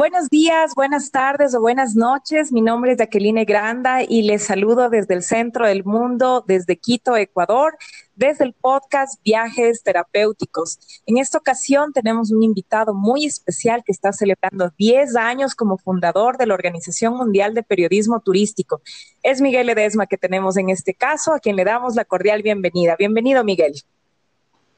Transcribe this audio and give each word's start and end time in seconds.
Buenos 0.00 0.30
días, 0.30 0.74
buenas 0.74 1.10
tardes 1.10 1.54
o 1.54 1.60
buenas 1.60 1.94
noches. 1.94 2.52
Mi 2.52 2.62
nombre 2.62 2.92
es 2.92 2.96
Jacqueline 2.96 3.44
Granda 3.44 4.02
y 4.02 4.22
les 4.22 4.44
saludo 4.44 4.88
desde 4.88 5.12
el 5.12 5.22
centro 5.22 5.66
del 5.66 5.84
mundo, 5.84 6.42
desde 6.46 6.78
Quito, 6.78 7.18
Ecuador, 7.18 7.76
desde 8.14 8.46
el 8.46 8.54
podcast 8.54 9.22
Viajes 9.22 9.82
Terapéuticos. 9.82 11.02
En 11.04 11.18
esta 11.18 11.36
ocasión 11.36 11.92
tenemos 11.92 12.32
un 12.32 12.42
invitado 12.42 12.94
muy 12.94 13.26
especial 13.26 13.84
que 13.84 13.92
está 13.92 14.10
celebrando 14.14 14.70
10 14.78 15.16
años 15.16 15.54
como 15.54 15.76
fundador 15.76 16.38
de 16.38 16.46
la 16.46 16.54
Organización 16.54 17.18
Mundial 17.18 17.52
de 17.52 17.62
Periodismo 17.62 18.20
Turístico. 18.20 18.80
Es 19.22 19.42
Miguel 19.42 19.68
Edesma 19.68 20.06
que 20.06 20.16
tenemos 20.16 20.56
en 20.56 20.70
este 20.70 20.94
caso, 20.94 21.34
a 21.34 21.40
quien 21.40 21.56
le 21.56 21.64
damos 21.64 21.94
la 21.94 22.06
cordial 22.06 22.42
bienvenida. 22.42 22.96
Bienvenido, 22.98 23.44
Miguel. 23.44 23.74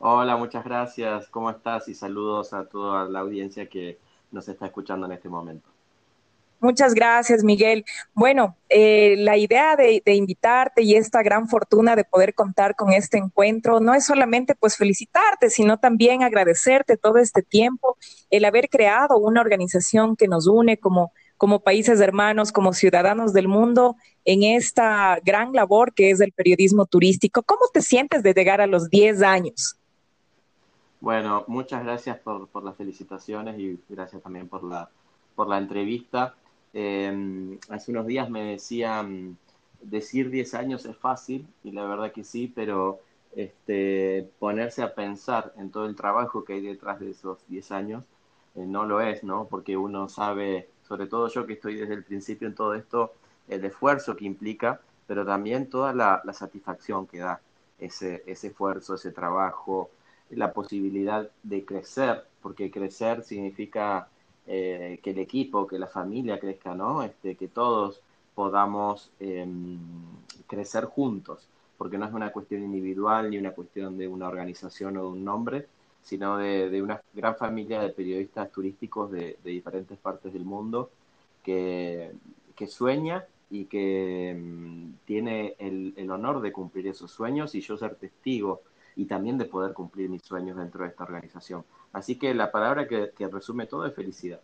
Hola, 0.01 0.37
muchas 0.37 0.65
gracias. 0.65 1.29
¿Cómo 1.29 1.49
estás? 1.49 1.87
Y 1.87 1.95
saludos 1.95 2.53
a 2.53 2.65
toda 2.65 3.09
la 3.09 3.21
audiencia 3.21 3.69
que 3.69 4.01
nos 4.33 4.49
está 4.49 4.67
escuchando 4.67 5.07
en 5.07 5.13
este 5.13 5.29
momento. 5.29 5.69
Muchas 6.63 6.95
gracias, 6.95 7.43
Miguel. 7.43 7.85
Bueno, 8.15 8.57
eh, 8.69 9.17
la 9.19 9.37
idea 9.37 9.75
de, 9.75 10.01
invitarte 10.07 10.83
y 10.83 10.95
esta 10.95 11.21
gran 11.21 11.49
fortuna 11.49 11.97
de 11.97 12.05
poder 12.05 12.35
contar 12.35 12.77
con 12.77 12.93
este 12.93 13.19
encuentro 13.19 13.81
no 13.81 13.95
es 13.95 14.07
solamente 14.07 14.55
pues 14.55 14.77
felicitarte, 14.77 15.51
sino 15.51 15.79
también 15.79 16.23
agradecerte 16.23 16.97
todo 16.97 17.19
este 17.19 17.43
tiempo, 17.43 17.99
el 18.31 18.45
haber 18.45 18.69
creado 18.69 19.19
una 19.19 19.41
organización 19.41 20.15
que 20.15 20.29
nos 20.29 20.47
une 20.47 20.79
como, 20.79 21.13
como 21.37 21.65
países 21.65 22.01
hermanos, 22.01 22.53
como 22.53 22.73
ciudadanos 22.75 23.33
del 23.33 23.49
mundo 23.49 23.97
en 24.25 24.45
esta 24.45 25.19
gran 25.25 25.53
labor 25.53 25.93
que 25.93 26.11
es 26.11 26.21
el 26.21 26.31
periodismo 26.31 26.87
turístico. 26.87 27.43
¿Cómo 27.43 27.63
te 27.75 27.83
sientes 27.83 28.23
de 28.23 28.35
llegar 28.35 28.61
a 28.61 28.69
los 28.69 28.89
10 28.89 29.23
años? 29.23 29.82
Bueno, 31.03 31.45
muchas 31.49 31.83
gracias 31.83 32.17
por, 32.21 32.49
las 32.63 32.77
felicitaciones 32.77 33.59
y 33.59 33.77
gracias 33.89 34.23
también 34.23 34.49
por 34.49 34.63
la, 34.63 34.89
por 35.35 35.49
la 35.49 35.59
entrevista. 35.59 36.37
Em, 36.73 37.59
hace 37.71 37.91
unos 37.91 38.07
días 38.07 38.31
me 38.31 38.53
decían, 38.53 39.37
decir 39.81 40.31
10 40.31 40.55
años 40.55 40.87
es 40.87 40.97
fácil, 40.97 41.45
y 41.65 41.73
la 41.73 41.85
verdad 41.87 42.13
que 42.13 42.23
sí, 42.23 42.47
pero 42.55 43.01
este, 43.35 44.31
ponerse 44.39 44.83
a 44.85 44.95
pensar 44.95 45.53
en 45.57 45.73
todo 45.73 45.87
el 45.87 45.97
trabajo 45.97 46.45
que 46.45 46.53
hay 46.53 46.61
detrás 46.61 47.01
de 47.01 47.11
esos 47.11 47.45
10 47.49 47.73
años 47.73 48.05
eh, 48.55 48.65
no 48.65 48.85
lo 48.85 49.01
es, 49.01 49.25
¿no? 49.25 49.49
Porque 49.49 49.77
uno 49.77 50.09
sabe, 50.09 50.69
sobre 50.87 51.09
todo 51.09 51.27
yo 51.29 51.47
que 51.47 51.55
estoy 51.55 51.75
desde 51.75 51.95
el 51.95 52.05
principio 52.05 52.47
en 52.47 52.55
todo 52.55 52.75
esto, 52.75 53.13
el 53.49 53.65
esfuerzo 53.65 54.15
que 54.17 54.25
implica, 54.25 54.81
pero 55.09 55.27
también 55.27 55.69
toda 55.69 55.93
la, 55.95 56.23
la 56.25 56.33
satisfacción 56.33 57.09
que 57.09 57.19
da 57.19 57.41
ese, 57.81 58.23
ese 58.27 58.49
esfuerzo, 58.49 58.95
ese 58.95 59.11
trabajo, 59.11 59.91
la 60.35 60.53
posibilidad 60.53 61.31
de 61.43 61.65
crecer, 61.65 62.25
porque 62.41 62.71
crecer 62.71 63.23
significa 63.23 64.09
eh, 64.47 64.99
que 65.03 65.11
el 65.11 65.19
equipo, 65.19 65.67
que 65.67 65.79
la 65.79 65.87
familia 65.87 66.39
crezca, 66.39 66.75
¿no? 66.75 67.03
Este, 67.03 67.37
que 67.37 67.49
todos 67.49 68.01
podamos 68.35 69.11
em, 69.21 69.79
crecer 70.47 70.87
juntos, 70.87 71.49
porque 71.77 71.99
no 71.99 72.07
es 72.07 72.13
una 72.13 72.33
cuestión 72.33 72.63
individual 72.63 73.31
ni 73.31 73.39
una 73.39 73.53
cuestión 73.53 73.99
de 73.99 74.09
una 74.09 74.29
organización 74.29 74.97
o 74.97 75.03
de 75.03 75.09
un 75.09 75.25
nombre, 75.25 75.67
sino 76.03 76.39
de, 76.39 76.83
una 76.83 77.01
gran 77.15 77.37
familia 77.37 77.81
de 77.81 77.91
periodistas 77.91 78.51
turísticos 78.51 79.11
de, 79.13 79.37
diferentes 79.45 79.99
partes 79.99 80.33
del 80.33 80.45
mundo 80.45 80.91
que, 81.43 82.13
que 82.57 82.67
sueña 82.67 83.25
y 83.51 83.67
que 83.67 84.31
em, 84.31 84.95
tiene 85.05 85.55
el, 85.59 85.95
el 85.97 86.11
honor 86.11 86.41
de 86.41 86.53
cumplir 86.53 86.87
esos 86.89 87.11
sueños 87.11 87.55
y 87.55 87.61
yo 87.61 87.77
ser 87.77 87.95
testigo 87.97 88.63
y 88.97 89.07
también 89.07 89.39
de 89.39 89.45
poder 89.45 89.73
cumplir 89.73 90.09
mis 90.09 90.23
sueños 90.23 90.57
dentro 90.57 90.85
de 90.85 90.91
esta 90.91 91.05
organización. 91.05 91.65
Así 91.93 92.17
que 92.17 92.35
la 92.35 92.51
palabra 92.51 92.87
que, 92.87 93.11
resume 93.31 93.67
todo 93.67 93.87
es 93.87 93.95
felicidad. 93.95 94.41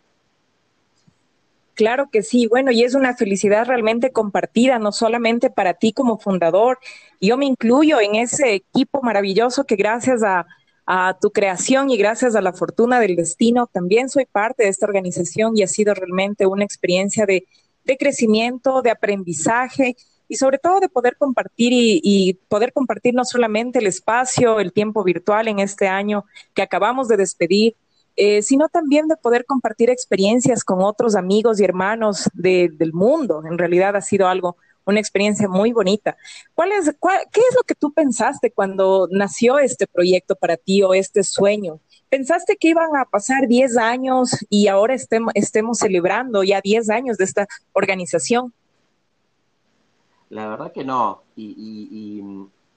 Claro 1.75 2.09
que 2.11 2.23
sí, 2.23 2.47
bueno, 2.47 2.71
y 2.71 2.83
es 2.83 2.93
una 2.93 3.15
felicidad 3.15 3.65
realmente 3.65 4.11
compartida, 4.11 4.79
no 4.79 4.91
solamente 4.91 5.49
para 5.49 5.75
ti 5.75 5.93
como 5.93 6.17
fundador, 6.17 6.77
yo 7.21 7.37
me 7.37 7.45
incluyo 7.45 8.01
en 8.01 8.15
ese 8.15 8.53
equipo 8.53 9.01
maravilloso 9.01 9.63
que 9.63 9.75
gracias 9.75 10.21
a, 10.23 10.45
tu 11.21 11.29
creación 11.29 11.91
y 11.91 11.97
gracias 11.97 12.35
a 12.35 12.41
la 12.41 12.51
fortuna 12.51 12.99
del 12.99 13.15
destino, 13.15 13.67
también 13.67 14.09
soy 14.09 14.25
parte 14.25 14.63
de 14.63 14.69
esta 14.69 14.87
organización 14.87 15.55
y 15.55 15.61
ha 15.61 15.67
sido 15.67 15.93
realmente 15.93 16.47
una 16.47 16.63
experiencia 16.63 17.27
de, 17.27 17.45
de 17.83 17.95
crecimiento, 17.95 18.81
de 18.81 18.89
aprendizaje 18.89 19.95
y 20.29 20.35
sobre 20.35 20.59
todo 20.59 20.79
de 20.79 20.87
poder 20.87 21.17
compartir 21.17 21.73
y, 21.73 22.39
poder 22.47 22.71
compartir 22.71 23.15
no 23.15 23.25
solamente 23.25 23.79
el 23.79 23.87
espacio, 23.87 24.59
el 24.59 24.71
tiempo 24.71 25.03
virtual 25.03 25.47
en 25.47 25.59
este 25.59 25.87
año 25.87 26.23
que 26.53 26.61
acabamos 26.61 27.07
de 27.07 27.17
despedir, 27.17 27.75
eh, 28.15 28.41
sino 28.43 28.69
también 28.69 29.07
de 29.07 29.17
poder 29.17 29.43
compartir 29.45 29.89
experiencias 29.89 30.63
con 30.63 30.81
otros 30.81 31.15
amigos 31.15 31.59
y 31.59 31.63
hermanos 31.63 32.29
del 32.33 32.93
mundo. 32.93 33.43
En 33.49 33.57
realidad 33.57 33.95
ha 33.95 34.01
sido 34.01 34.27
algo, 34.27 34.55
una 34.85 34.99
experiencia 34.99 35.47
muy 35.47 35.73
bonita. 35.73 36.15
¿Cuál 36.53 36.73
es, 36.73 36.85
¿Qué 37.31 37.41
es 37.41 37.55
lo 37.55 37.63
que 37.63 37.75
tú 37.75 37.91
pensaste 37.91 38.51
cuando 38.51 39.07
nació 39.11 39.57
este 39.57 39.87
proyecto 39.87 40.35
para 40.35 40.57
ti 40.57 40.83
o 40.83 40.93
este 40.93 41.23
sueño? 41.23 41.79
¿Pensaste 42.09 42.55
que 42.57 42.69
iban 42.69 42.95
a 42.95 43.05
pasar 43.05 43.47
10 43.47 43.77
años 43.77 44.31
y 44.49 44.67
ahora 44.67 44.93
estemos, 44.93 45.31
estemos 45.35 45.79
celebrando 45.79 46.43
ya 46.43 46.61
10 46.61 46.89
años 46.89 47.17
de 47.17 47.23
esta 47.23 47.47
organización? 47.73 48.53
La 50.29 50.47
verdad 50.47 50.71
que 50.71 50.83
no. 50.83 51.23
Y, 51.35 52.21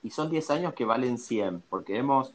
y, 0.03 0.11
son 0.11 0.31
10 0.31 0.51
años 0.51 0.75
que 0.75 0.85
valen 0.85 1.19
100, 1.19 1.63
porque 1.71 1.97
hemos 1.97 2.35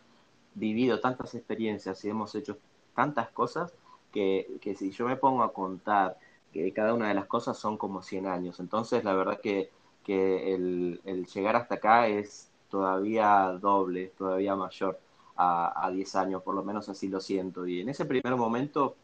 vivido 0.55 0.99
tantas 0.99 1.35
experiencias 1.35 2.03
y 2.05 2.09
hemos 2.09 2.33
hecho 2.35 2.57
tantas 2.95 3.29
cosas 3.29 3.73
que, 4.11 4.57
que, 4.61 4.75
si 4.75 4.91
yo 4.91 5.05
me 5.07 5.17
pongo 5.17 5.43
a 5.43 5.53
contar 5.53 6.17
que 6.53 6.73
cada 6.73 6.93
una 6.93 7.09
de 7.09 7.13
las 7.13 7.27
cosas 7.27 7.57
son 7.57 7.77
como 7.77 8.01
100 8.01 8.27
años. 8.27 8.59
Entonces, 8.59 9.03
la 9.03 9.13
verdad 9.13 9.39
que, 9.41 9.71
que 10.03 10.53
el, 10.55 11.27
llegar 11.33 11.55
hasta 11.55 11.75
acá 11.75 12.07
es 12.07 12.49
todavía 12.69 13.57
doble, 13.61 14.13
todavía 14.17 14.55
mayor 14.55 14.99
a, 15.35 15.85
a 15.85 15.91
10 15.91 16.15
años, 16.15 16.43
por 16.43 16.55
lo 16.55 16.63
menos 16.63 16.89
así 16.89 17.07
lo 17.09 17.19
siento. 17.19 17.67
Y 17.67 17.81
en 17.81 17.89
ese 17.89 18.05
primer 18.05 18.35
momento 18.35 18.95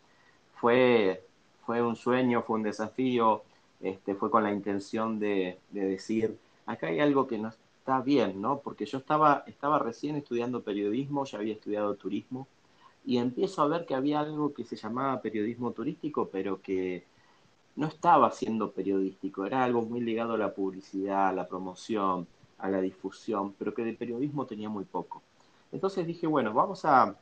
fue, 0.56 1.26
fue 1.66 1.82
un 1.82 1.96
sueño, 1.96 2.44
fue 2.44 2.58
un 2.58 2.64
desafío, 2.64 3.44
este, 3.84 4.16
fue 4.16 4.32
con 4.32 4.44
la 4.44 4.52
intención 4.54 5.20
de, 5.20 5.60
decir, 5.72 6.38
acá 6.66 6.88
hay 6.88 7.02
algo 7.02 7.28
que 7.28 7.38
no 7.38 7.50
está 7.50 8.02
bien, 8.02 8.42
¿no? 8.42 8.60
Porque 8.60 8.86
yo 8.86 8.98
estaba, 8.98 9.44
estaba 9.46 9.78
recién 9.78 10.16
estudiando 10.16 10.64
periodismo, 10.64 11.26
ya 11.26 11.38
había 11.38 11.54
estudiado 11.54 11.96
turismo, 11.96 12.48
y 13.06 13.18
empiezo 13.18 13.62
a 13.62 13.68
ver 13.68 13.86
que 13.86 13.96
había 13.96 14.22
algo 14.22 14.54
que 14.54 14.64
se 14.64 14.78
llamaba 14.78 15.22
periodismo 15.22 15.72
turístico, 15.72 16.30
pero 16.32 16.62
que 16.62 17.04
no 17.76 17.88
estaba 17.88 18.32
siendo 18.32 18.72
periodístico, 18.72 19.46
era 19.46 19.64
algo 19.66 19.82
muy 19.82 20.00
ligado 20.00 20.34
a 20.36 20.38
la 20.38 20.54
publicidad, 20.54 21.28
a 21.28 21.34
la 21.34 21.48
promoción, 21.48 22.26
a 22.60 22.70
la 22.70 22.80
difusión, 22.80 23.54
pero 23.60 23.74
que 23.74 23.84
de 23.84 23.94
periodismo 23.94 24.46
tenía 24.46 24.70
muy 24.70 24.86
poco. 24.86 25.22
Entonces 25.74 26.08
dije, 26.08 26.26
bueno, 26.28 26.54
vamos 26.54 26.86
a, 26.86 27.16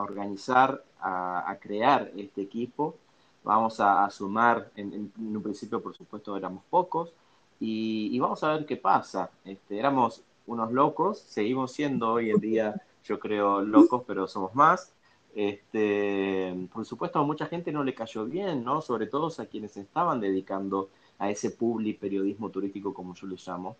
organizar, 0.00 0.84
a, 1.00 1.56
crear 1.60 2.12
este 2.16 2.42
equipo 2.42 2.96
vamos 3.44 3.80
a, 3.80 4.08
sumar, 4.10 4.70
en, 4.76 5.12
un 5.16 5.42
principio 5.42 5.82
por 5.82 5.94
supuesto 5.94 6.36
éramos 6.36 6.64
pocos, 6.68 7.12
y, 7.60 8.18
vamos 8.18 8.42
a 8.44 8.52
ver 8.54 8.66
qué 8.66 8.76
pasa. 8.76 9.30
Este, 9.44 9.78
éramos 9.78 10.22
unos 10.46 10.72
locos, 10.72 11.18
seguimos 11.18 11.72
siendo 11.72 12.12
hoy 12.12 12.30
en 12.30 12.40
día, 12.40 12.82
yo 13.04 13.18
creo, 13.18 13.62
locos, 13.62 14.04
pero 14.06 14.28
somos 14.28 14.54
más. 14.54 14.92
Este, 15.34 16.54
por 16.72 16.84
supuesto, 16.84 17.18
a 17.18 17.24
mucha 17.24 17.46
gente 17.46 17.72
no 17.72 17.84
le 17.84 17.94
cayó 17.94 18.24
bien, 18.26 18.64
¿no? 18.64 18.80
Sobre 18.80 19.06
todo 19.06 19.28
a 19.36 19.46
quienes 19.46 19.76
estaban 19.76 20.20
dedicando 20.20 20.88
a 21.18 21.30
ese 21.30 21.50
public 21.50 21.98
periodismo 21.98 22.50
turístico, 22.50 22.94
como 22.94 23.14
yo 23.14 23.26
le 23.26 23.36
llamo, 23.44 23.76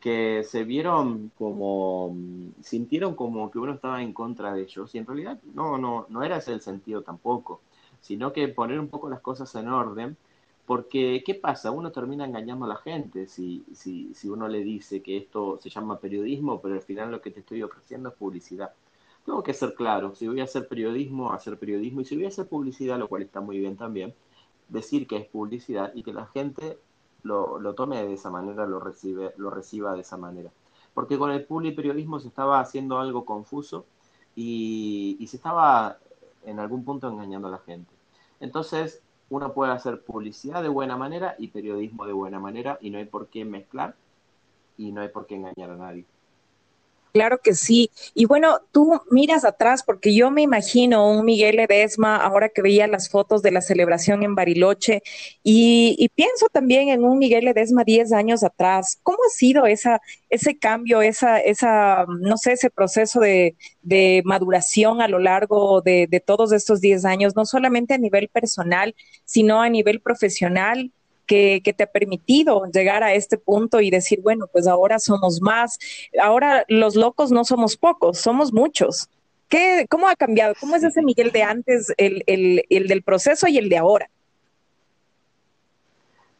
que 0.00 0.42
se 0.44 0.64
vieron 0.64 1.30
como, 1.36 2.16
sintieron 2.62 3.14
como 3.14 3.50
que 3.50 3.58
uno 3.58 3.74
estaba 3.74 4.02
en 4.02 4.12
contra 4.12 4.52
de 4.52 4.62
ellos, 4.62 4.94
y 4.94 4.98
en 4.98 5.06
realidad 5.06 5.40
no, 5.54 5.78
no, 5.78 6.06
no 6.08 6.22
era 6.22 6.38
ese 6.38 6.52
el 6.52 6.60
sentido 6.60 7.02
tampoco 7.02 7.60
sino 8.00 8.32
que 8.32 8.48
poner 8.48 8.80
un 8.80 8.88
poco 8.88 9.08
las 9.08 9.20
cosas 9.20 9.54
en 9.54 9.68
orden, 9.68 10.16
porque 10.66 11.22
¿qué 11.26 11.34
pasa? 11.34 11.70
Uno 11.72 11.90
termina 11.90 12.24
engañando 12.24 12.64
a 12.64 12.68
la 12.68 12.76
gente 12.76 13.26
si, 13.26 13.64
si, 13.74 14.14
si 14.14 14.28
uno 14.28 14.48
le 14.48 14.62
dice 14.62 15.02
que 15.02 15.16
esto 15.16 15.58
se 15.60 15.70
llama 15.70 15.98
periodismo, 15.98 16.60
pero 16.60 16.74
al 16.74 16.82
final 16.82 17.10
lo 17.10 17.20
que 17.20 17.30
te 17.30 17.40
estoy 17.40 17.62
ofreciendo 17.62 18.10
es 18.10 18.14
publicidad. 18.14 18.72
Tengo 19.24 19.42
que 19.42 19.54
ser 19.54 19.74
claro, 19.74 20.14
si 20.14 20.28
voy 20.28 20.40
a 20.40 20.44
hacer 20.44 20.68
periodismo, 20.68 21.32
hacer 21.32 21.58
periodismo, 21.58 22.00
y 22.00 22.04
si 22.04 22.16
voy 22.16 22.24
a 22.26 22.28
hacer 22.28 22.46
publicidad, 22.48 22.98
lo 22.98 23.08
cual 23.08 23.22
está 23.22 23.40
muy 23.40 23.58
bien 23.58 23.76
también, 23.76 24.14
decir 24.68 25.06
que 25.06 25.16
es 25.16 25.26
publicidad 25.26 25.92
y 25.94 26.02
que 26.02 26.12
la 26.12 26.26
gente 26.26 26.78
lo, 27.22 27.58
lo 27.58 27.74
tome 27.74 28.02
de 28.02 28.14
esa 28.14 28.30
manera, 28.30 28.66
lo, 28.66 28.80
recibe, 28.80 29.32
lo 29.36 29.50
reciba 29.50 29.94
de 29.94 30.00
esa 30.02 30.16
manera. 30.16 30.50
Porque 30.94 31.18
con 31.18 31.30
el 31.30 31.44
periodismo 31.74 32.18
se 32.20 32.28
estaba 32.28 32.60
haciendo 32.60 32.98
algo 32.98 33.24
confuso 33.24 33.86
y, 34.34 35.16
y 35.20 35.26
se 35.26 35.36
estaba 35.36 35.98
en 36.44 36.58
algún 36.58 36.84
punto 36.84 37.08
engañando 37.08 37.48
a 37.48 37.52
la 37.52 37.58
gente. 37.58 37.90
Entonces, 38.40 39.02
uno 39.28 39.52
puede 39.52 39.72
hacer 39.72 40.02
publicidad 40.02 40.62
de 40.62 40.68
buena 40.68 40.96
manera 40.96 41.36
y 41.38 41.48
periodismo 41.48 42.06
de 42.06 42.12
buena 42.12 42.40
manera 42.40 42.78
y 42.80 42.90
no 42.90 42.98
hay 42.98 43.04
por 43.04 43.28
qué 43.28 43.44
mezclar 43.44 43.94
y 44.76 44.92
no 44.92 45.00
hay 45.00 45.08
por 45.08 45.26
qué 45.26 45.36
engañar 45.36 45.70
a 45.70 45.76
nadie. 45.76 46.04
Claro 47.12 47.40
que 47.42 47.54
sí. 47.54 47.90
Y 48.14 48.26
bueno, 48.26 48.60
tú 48.70 49.00
miras 49.10 49.44
atrás, 49.44 49.82
porque 49.82 50.14
yo 50.14 50.30
me 50.30 50.42
imagino 50.42 51.10
un 51.10 51.24
Miguel 51.24 51.58
Edesma, 51.58 52.16
ahora 52.16 52.48
que 52.48 52.62
veía 52.62 52.86
las 52.86 53.08
fotos 53.08 53.42
de 53.42 53.50
la 53.50 53.60
celebración 53.60 54.22
en 54.22 54.34
Bariloche, 54.34 55.02
y, 55.42 56.08
pienso 56.14 56.48
también 56.52 56.88
en 56.90 57.04
un 57.04 57.18
Miguel 57.18 57.48
Edesma 57.48 57.84
10 57.84 58.12
años 58.12 58.44
atrás. 58.44 58.98
¿Cómo 59.02 59.18
ha 59.26 59.30
sido 59.30 59.66
esa, 59.66 60.00
ese 60.28 60.56
cambio, 60.58 61.02
esa, 61.02 61.38
esa, 61.40 62.06
no 62.20 62.36
sé, 62.36 62.52
ese 62.52 62.70
proceso 62.70 63.20
de, 63.20 63.56
maduración 64.24 65.00
a 65.02 65.08
lo 65.08 65.18
largo 65.18 65.80
de, 65.82 66.06
de 66.08 66.20
todos 66.20 66.52
estos 66.52 66.80
10 66.80 67.04
años, 67.04 67.34
no 67.36 67.44
solamente 67.44 67.94
a 67.94 67.98
nivel 67.98 68.28
personal, 68.28 68.94
sino 69.24 69.62
a 69.62 69.68
nivel 69.68 70.00
profesional? 70.00 70.92
Que, 71.30 71.74
te 71.76 71.84
ha 71.84 71.86
permitido 71.86 72.64
llegar 72.72 73.04
a 73.04 73.14
este 73.14 73.38
punto 73.38 73.80
y 73.80 73.90
decir, 73.90 74.20
bueno, 74.20 74.48
pues 74.50 74.66
ahora 74.66 74.98
somos 74.98 75.40
más, 75.40 75.78
ahora 76.20 76.64
los 76.66 76.96
locos 76.96 77.30
no 77.30 77.44
somos 77.44 77.76
pocos, 77.76 78.18
somos 78.18 78.52
muchos. 78.52 79.08
¿Qué, 79.48 79.86
¿Cómo 79.88 80.08
ha 80.08 80.16
cambiado? 80.16 80.54
¿Cómo 80.58 80.74
es 80.74 80.82
ese 80.82 81.02
Miguel 81.02 81.30
de 81.30 81.44
antes, 81.44 81.92
el, 81.98 82.24
el, 82.26 82.64
el 82.68 82.88
del 82.88 83.02
proceso 83.02 83.46
y 83.46 83.58
el 83.58 83.68
de 83.68 83.78
ahora? 83.78 84.10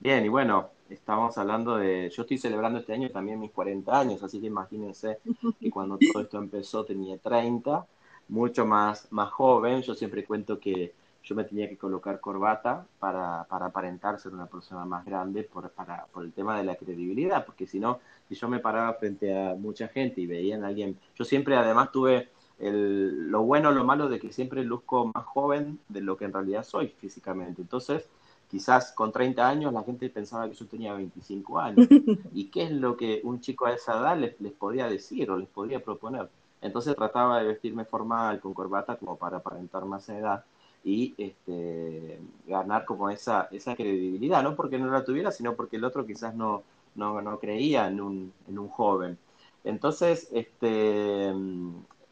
Bien, 0.01 0.25
y 0.25 0.29
bueno, 0.29 0.71
estamos 0.89 1.39
hablando 1.39 1.77
de, 1.77 2.11
yo 2.11 2.23
estoy 2.23 2.39
celebrando 2.39 2.81
este 2.81 2.93
año 2.93 3.11
también 3.11 3.39
mis 3.39 3.53
40 3.53 3.97
años, 3.97 4.23
así 4.25 4.41
que 4.41 4.47
imagínense 4.49 5.19
que 5.61 5.71
cuando 5.71 5.99
todo 5.99 6.23
esto 6.23 6.39
empezó 6.39 6.85
tenía 6.85 7.17
30, 7.17 7.87
mucho 8.29 8.67
más, 8.67 9.07
más 9.11 9.31
joven, 9.31 9.83
yo 9.83 9.95
siempre 9.95 10.25
cuento 10.25 10.59
que 10.59 10.95
yo 11.23 11.35
me 11.35 11.45
tenía 11.45 11.69
que 11.69 11.77
colocar 11.77 12.21
corbata 12.21 12.87
para, 12.99 13.45
para 13.45 13.67
aparentar 13.67 14.19
ser 14.19 14.33
una 14.33 14.47
persona 14.47 14.85
más 14.85 15.05
grande 15.05 15.43
por, 15.43 15.71
para, 15.71 16.07
por 16.07 16.25
el 16.25 16.33
tema 16.33 16.57
de 16.57 16.65
la 16.65 16.77
credibilidad, 16.77 17.45
porque 17.45 17.67
si 17.67 17.79
no, 17.79 18.01
si 18.29 18.35
yo 18.35 18.49
me 18.49 18.59
paraba 18.59 18.95
frente 18.95 19.37
a 19.37 19.55
mucha 19.55 19.89
gente 19.89 20.21
y 20.21 20.27
veían 20.27 20.65
a 20.65 20.69
alguien, 20.69 20.99
yo 21.15 21.25
siempre 21.25 21.57
además 21.57 21.93
tuve 21.93 22.29
el, 22.59 23.31
lo 23.31 23.43
bueno 23.43 23.71
o 23.71 23.73
lo 23.73 23.85
malo 23.85 24.09
de 24.09 24.19
que 24.19 24.33
siempre 24.33 24.65
luzco 24.65 25.11
más 25.15 25.25
joven 25.25 25.79
de 25.89 26.01
lo 26.01 26.17
que 26.17 26.25
en 26.25 26.33
realidad 26.33 26.65
soy 26.65 26.89
físicamente. 26.89 27.61
Entonces, 27.63 28.09
quizás 28.51 28.93
con 28.93 29.13
30 29.13 29.47
años 29.47 29.73
la 29.73 29.83
gente 29.83 30.09
pensaba 30.11 30.49
que 30.49 30.55
yo 30.55 30.67
tenía 30.67 30.95
25 30.95 31.59
años. 31.59 31.87
¿Y 32.33 32.51
qué 32.51 32.65
es 32.65 32.73
lo 32.73 32.97
que 32.97 33.21
un 33.25 33.41
chico 33.41 33.67
a 33.67 33.73
esa 33.73 33.99
edad 33.99 34.17
les, 34.17 34.41
les 34.41 34.53
podía 34.53 34.89
decir 34.89 35.31
o 35.31 35.37
les 35.37 35.49
podía 35.49 35.83
proponer? 35.83 36.29
Entonces 36.63 36.95
trataba 36.95 37.41
de 37.41 37.49
vestirme 37.49 37.85
formal, 37.85 38.41
con 38.41 38.53
corbata, 38.53 38.97
como 38.97 39.17
para 39.17 39.39
aparentar 39.39 39.85
más 39.85 40.09
edad 40.09 40.45
y 40.85 41.15
este, 41.19 42.19
ganar 42.47 42.85
como 42.85 43.11
esa, 43.11 43.49
esa 43.51 43.77
credibilidad, 43.77 44.43
no 44.43 44.57
porque 44.57 44.79
no 44.79 44.91
la 44.91 45.05
tuviera, 45.05 45.31
sino 45.31 45.55
porque 45.55 45.77
el 45.77 45.85
otro 45.85 46.07
quizás 46.07 46.35
no, 46.35 46.63
no, 46.95 47.21
no 47.21 47.39
creía 47.39 47.87
en 47.89 48.01
un, 48.01 48.33
en 48.49 48.59
un 48.59 48.69
joven. 48.69 49.19
Entonces, 49.65 50.29
este, 50.33 51.33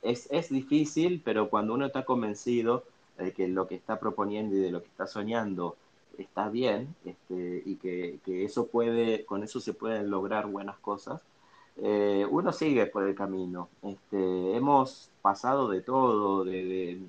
es, 0.03 0.29
es 0.31 0.51
difícil, 0.51 1.23
pero 1.25 1.49
cuando 1.49 1.75
uno 1.75 1.87
está 1.87 2.05
convencido 2.05 2.85
de 3.17 3.33
que 3.33 3.49
lo 3.49 3.67
que 3.67 3.75
está 3.75 3.99
proponiendo 3.99 4.57
y 4.57 4.61
de 4.61 4.71
lo 4.71 4.83
que 4.83 4.89
está 4.89 5.07
soñando 5.07 5.77
está 6.19 6.49
bien 6.49 6.95
este, 7.05 7.63
y 7.65 7.77
que, 7.77 8.19
que, 8.25 8.45
eso 8.45 8.67
puede, 8.67 9.25
con 9.25 9.43
eso 9.45 9.61
se 9.61 9.73
pueden 9.73 10.11
lograr 10.11 10.47
buenas 10.47 10.79
cosas, 10.79 11.23
eh, 11.77 12.27
uno 12.31 12.53
sigue 12.53 12.87
por 12.87 13.05
el 13.05 13.15
camino. 13.15 13.69
Este, 13.83 14.57
hemos 14.57 15.11
pasado 15.23 15.69
de 15.69 15.81
todo, 15.81 16.45
de 16.45 16.65
de 16.65 17.01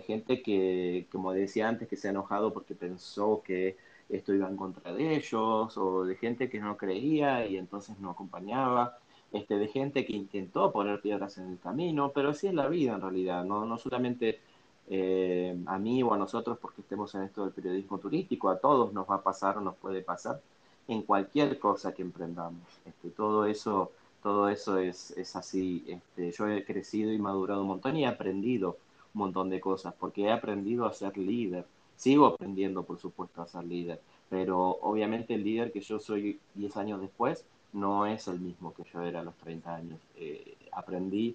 gente 0.00 0.42
que, 0.42 1.06
como 1.10 1.32
decía 1.32 1.68
antes, 1.68 1.88
que 1.88 1.96
se 1.96 2.08
ha 2.08 2.10
enojado 2.10 2.52
porque 2.52 2.74
pensó 2.74 3.42
que 3.44 3.76
esto 4.08 4.32
iba 4.34 4.48
en 4.48 4.56
contra 4.56 4.92
de 4.92 5.16
ellos, 5.16 5.76
o 5.76 6.04
de 6.04 6.16
gente 6.16 6.48
que 6.48 6.60
no 6.60 6.76
creía 6.76 7.46
y 7.46 7.56
entonces 7.56 7.98
no 7.98 8.10
acompañaba, 8.10 8.98
este, 9.32 9.58
de 9.58 9.68
gente 9.68 10.06
que 10.06 10.14
intentó 10.14 10.72
poner 10.72 11.00
piedras 11.00 11.38
en 11.38 11.50
el 11.52 11.58
camino, 11.58 12.12
pero 12.14 12.30
así 12.30 12.46
es 12.46 12.54
la 12.54 12.68
vida 12.68 12.94
en 12.94 13.00
realidad, 13.02 13.44
no, 13.44 13.66
no 13.66 13.78
solamente 13.78 14.40
eh, 14.88 15.56
a 15.66 15.78
mí 15.78 16.02
o 16.02 16.14
a 16.14 16.18
nosotros 16.18 16.58
porque 16.60 16.80
estemos 16.80 17.14
en 17.14 17.22
esto 17.22 17.44
del 17.44 17.52
periodismo 17.52 17.98
turístico, 17.98 18.48
a 18.48 18.58
todos 18.58 18.92
nos 18.92 19.08
va 19.08 19.16
a 19.16 19.22
pasar 19.22 19.58
o 19.58 19.60
nos 19.60 19.76
puede 19.76 20.02
pasar 20.02 20.40
en 20.88 21.02
cualquier 21.02 21.58
cosa 21.58 21.94
que 21.94 22.02
emprendamos. 22.02 22.62
Este, 22.86 23.10
todo 23.10 23.44
eso, 23.44 23.92
todo 24.22 24.48
eso 24.48 24.78
es, 24.78 25.10
es 25.12 25.36
así. 25.36 25.84
Este, 25.86 26.32
yo 26.32 26.48
he 26.48 26.64
crecido 26.64 27.12
y 27.12 27.18
madurado 27.18 27.60
un 27.62 27.68
montón 27.68 27.96
y 27.96 28.04
he 28.04 28.06
aprendido 28.06 28.78
montón 29.14 29.50
de 29.50 29.60
cosas, 29.60 29.94
porque 29.98 30.24
he 30.24 30.30
aprendido 30.30 30.86
a 30.86 30.92
ser 30.92 31.16
líder. 31.16 31.66
Sigo 31.96 32.26
aprendiendo, 32.26 32.84
por 32.84 32.98
supuesto, 32.98 33.42
a 33.42 33.48
ser 33.48 33.64
líder, 33.64 34.00
pero 34.30 34.78
obviamente 34.82 35.34
el 35.34 35.44
líder 35.44 35.72
que 35.72 35.80
yo 35.80 35.98
soy 35.98 36.38
10 36.54 36.76
años 36.76 37.00
después 37.00 37.44
no 37.72 38.06
es 38.06 38.28
el 38.28 38.40
mismo 38.40 38.72
que 38.72 38.84
yo 38.92 39.02
era 39.02 39.20
a 39.20 39.24
los 39.24 39.34
30 39.36 39.74
años. 39.74 40.00
Eh, 40.16 40.56
aprendí 40.72 41.34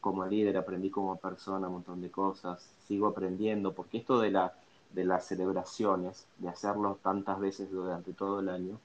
como 0.00 0.26
líder, 0.26 0.56
aprendí 0.56 0.90
como 0.90 1.16
persona 1.16 1.66
un 1.66 1.74
montón 1.74 2.00
de 2.00 2.10
cosas, 2.10 2.68
sigo 2.86 3.08
aprendiendo, 3.08 3.72
porque 3.72 3.98
esto 3.98 4.20
de, 4.20 4.30
la, 4.30 4.54
de 4.92 5.04
las 5.04 5.26
celebraciones, 5.26 6.26
de 6.38 6.48
hacerlo 6.48 6.98
tantas 7.02 7.40
veces 7.40 7.70
durante 7.70 8.12
todo 8.12 8.40
el 8.40 8.48
año, 8.50 8.78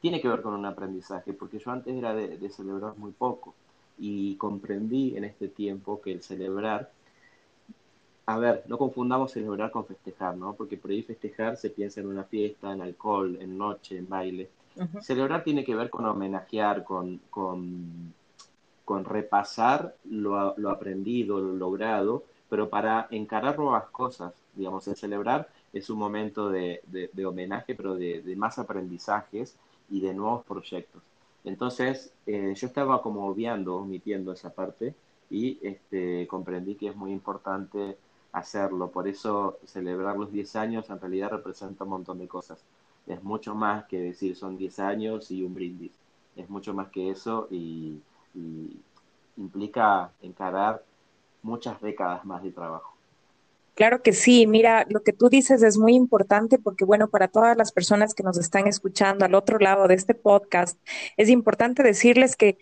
tiene 0.00 0.20
que 0.20 0.28
ver 0.28 0.42
con 0.42 0.54
un 0.54 0.66
aprendizaje, 0.66 1.32
porque 1.32 1.58
yo 1.58 1.70
antes 1.70 1.94
era 1.94 2.14
de 2.14 2.50
celebrar 2.50 2.96
muy 2.96 3.12
poco 3.12 3.54
y 4.00 4.36
comprendí 4.36 5.16
en 5.16 5.24
este 5.24 5.46
tiempo 5.48 6.00
que 6.00 6.12
el 6.12 6.22
celebrar 6.22 6.90
a 8.30 8.38
ver, 8.38 8.62
no 8.68 8.78
confundamos 8.78 9.32
celebrar 9.32 9.72
con 9.72 9.84
festejar, 9.84 10.36
¿no? 10.36 10.54
Porque 10.54 10.76
por 10.76 10.92
ahí 10.92 11.02
festejar 11.02 11.56
se 11.56 11.70
piensa 11.70 12.00
en 12.00 12.06
una 12.06 12.22
fiesta, 12.22 12.72
en 12.72 12.80
alcohol, 12.80 13.36
en 13.40 13.58
noche, 13.58 13.98
en 13.98 14.08
baile. 14.08 14.48
Celebrar 15.00 15.42
tiene 15.42 15.64
que 15.64 15.74
ver 15.74 15.90
con 15.90 16.06
homenajear, 16.06 16.84
con, 16.84 17.20
con, 17.28 18.14
con 18.84 19.04
repasar 19.04 19.96
lo, 20.04 20.54
lo, 20.56 20.70
aprendido, 20.70 21.40
lo 21.40 21.54
logrado, 21.54 22.22
pero 22.48 22.70
para 22.70 23.08
encarar 23.10 23.58
nuevas 23.58 23.86
cosas. 23.90 24.32
Digamos, 24.54 24.86
el 24.86 24.94
celebrar 24.94 25.48
es 25.72 25.90
un 25.90 25.98
momento 25.98 26.50
de, 26.50 26.82
de, 26.86 27.26
homenaje, 27.26 27.74
pero 27.74 27.96
de, 27.96 28.22
de, 28.22 28.36
más 28.36 28.60
aprendizajes 28.60 29.56
y 29.90 30.00
de 30.00 30.14
nuevos 30.14 30.44
proyectos. 30.44 31.02
Entonces, 31.42 32.12
eh, 32.26 32.54
yo 32.56 32.66
estaba 32.68 33.02
como 33.02 33.26
obviando, 33.26 33.74
omitiendo 33.74 34.32
esa 34.32 34.50
parte 34.50 34.94
y 35.30 35.58
este, 35.62 36.28
comprendí 36.28 36.76
que 36.76 36.88
es 36.88 36.96
muy 36.96 37.10
importante 37.10 37.96
hacerlo. 38.32 38.90
Por 38.90 39.08
eso 39.08 39.58
celebrar 39.64 40.16
los 40.16 40.32
10 40.32 40.56
años 40.56 40.90
en 40.90 41.00
realidad 41.00 41.30
representa 41.30 41.84
un 41.84 41.90
montón 41.90 42.18
de 42.18 42.28
cosas. 42.28 42.62
Es 43.06 43.22
mucho 43.22 43.54
más 43.54 43.84
que 43.86 44.00
decir 44.00 44.36
son 44.36 44.56
10 44.56 44.78
años 44.80 45.30
y 45.30 45.42
un 45.42 45.54
brindis. 45.54 45.92
Es 46.36 46.48
mucho 46.48 46.74
más 46.74 46.88
que 46.88 47.10
eso 47.10 47.48
y, 47.50 48.00
implica 49.36 50.12
encarar 50.22 50.84
muchas 51.42 51.80
décadas 51.80 52.24
más 52.24 52.42
de 52.42 52.52
trabajo. 52.52 52.94
Claro 53.74 54.02
que 54.02 54.12
sí, 54.12 54.46
mira, 54.46 54.86
lo 54.90 55.02
que 55.02 55.12
tú 55.12 55.28
dices 55.30 55.62
es 55.62 55.78
muy 55.78 55.94
importante 55.94 56.58
porque, 56.58 56.84
bueno, 56.84 57.08
para 57.08 57.28
todas 57.28 57.56
las 57.56 57.72
personas 57.72 58.14
que 58.14 58.22
nos 58.22 58.36
están 58.36 58.66
escuchando 58.66 59.24
al 59.24 59.34
otro 59.34 59.58
lado 59.58 59.88
de 59.88 59.94
este 59.94 60.14
podcast, 60.14 60.78
es 61.16 61.30
importante 61.30 61.82
decirles 61.82 62.36
que 62.36 62.58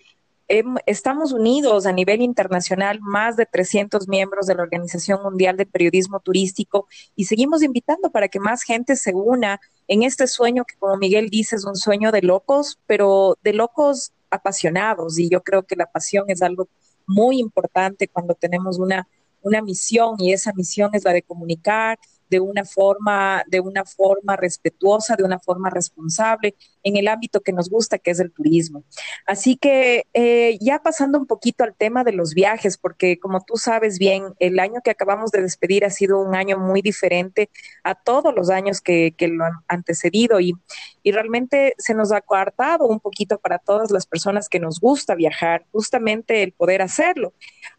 estamos 0.87 1.33
unidos 1.33 1.87
a 1.87 1.93
nivel 1.93 2.23
internacional, 2.23 3.01
más 3.03 3.37
de 3.37 3.45
300 3.45 4.09
miembros 4.09 4.47
de 4.47 4.55
la 4.55 4.63
Organización 4.63 5.23
Mundial 5.23 5.57
de 5.57 5.67
Periodismo 5.67 6.21
Turístico 6.21 6.89
y 7.15 7.25
seguimos 7.25 7.63
invitando 7.63 8.11
para 8.11 8.29
que 8.29 8.41
más 8.41 8.63
gente 8.63 8.97
se 8.97 9.15
una 9.15 9.61
en 9.89 10.03
este 10.03 10.27
sueño 10.27 10.65
que, 10.65 10.77
como 10.77 10.97
Miguel 10.97 11.29
dice, 11.29 11.57
es 11.57 11.65
un 11.65 11.77
sueño 11.77 12.13
de 12.13 12.23
locos, 12.23 12.79
pero 12.87 13.37
de 13.43 13.53
locos 13.53 14.13
apasionados. 14.31 15.19
Y 15.19 15.29
yo 15.29 15.43
creo 15.43 15.65
que 15.65 15.77
la 15.77 15.91
pasión 15.91 16.25
es 16.29 16.43
algo 16.43 16.69
muy 17.07 17.39
importante 17.39 18.09
cuando 18.09 18.35
tenemos 18.35 18.79
una, 18.79 19.09
una 19.43 19.63
misión 19.63 20.17
y 20.19 20.33
esa 20.33 20.53
misión 20.55 20.91
es 20.95 21.05
la 21.05 21.13
de 21.13 21.23
comunicar, 21.23 21.99
de 22.31 22.41
una 22.41 22.65
forma, 22.65 23.45
de 23.47 23.61
una 23.61 23.85
forma 23.85 24.37
respetuosa, 24.37 25.17
de 25.17 25.25
una 25.25 25.39
forma 25.39 25.71
responsable 25.71 26.55
en 26.83 26.97
el 26.97 27.09
ámbito 27.09 27.41
que 27.41 27.53
nos 27.53 27.69
gusta, 27.69 27.99
que 27.99 28.11
es 28.11 28.21
el 28.21 28.33
turismo. 28.33 28.85
Así 29.27 29.57
que 29.57 30.07
eh, 30.15 30.59
ya 30.61 30.81
pasando 30.83 31.19
un 31.19 31.27
poquito 31.27 31.65
al 31.65 31.75
tema 31.75 32.05
de 32.05 32.13
los 32.13 32.35
viajes, 32.35 32.79
porque 32.79 33.19
como 33.19 33.41
tú 33.45 33.57
sabes 33.57 33.99
bien, 33.99 34.35
el 34.39 34.59
año 34.59 34.81
que 34.83 34.91
acabamos 34.91 35.31
de 35.31 35.43
despedir 35.43 35.85
ha 35.85 35.91
sido 35.91 36.21
un 36.21 36.35
año 36.35 36.59
muy 36.59 36.83
diferente 36.83 37.51
a 37.85 37.95
todos 37.95 38.35
los 38.35 38.51
años 38.51 38.81
que, 38.81 39.15
que 39.17 39.29
lo 39.29 39.45
han 39.45 39.53
antecedido 39.69 40.41
y, 40.41 40.55
y 41.03 41.13
realmente 41.13 41.75
se 41.79 41.95
nos 41.95 42.13
ha 42.13 42.21
coartado 42.21 42.87
un 42.87 43.01
poquito 43.01 43.39
para 43.39 43.59
todas 43.59 43.91
las 43.91 44.07
personas 44.07 44.49
que 44.49 44.61
nos 44.61 44.81
gusta 44.81 45.15
viajar, 45.15 45.67
justamente 45.73 46.43
el 46.43 46.53
poder 46.53 46.83
hacerlo. 46.83 47.33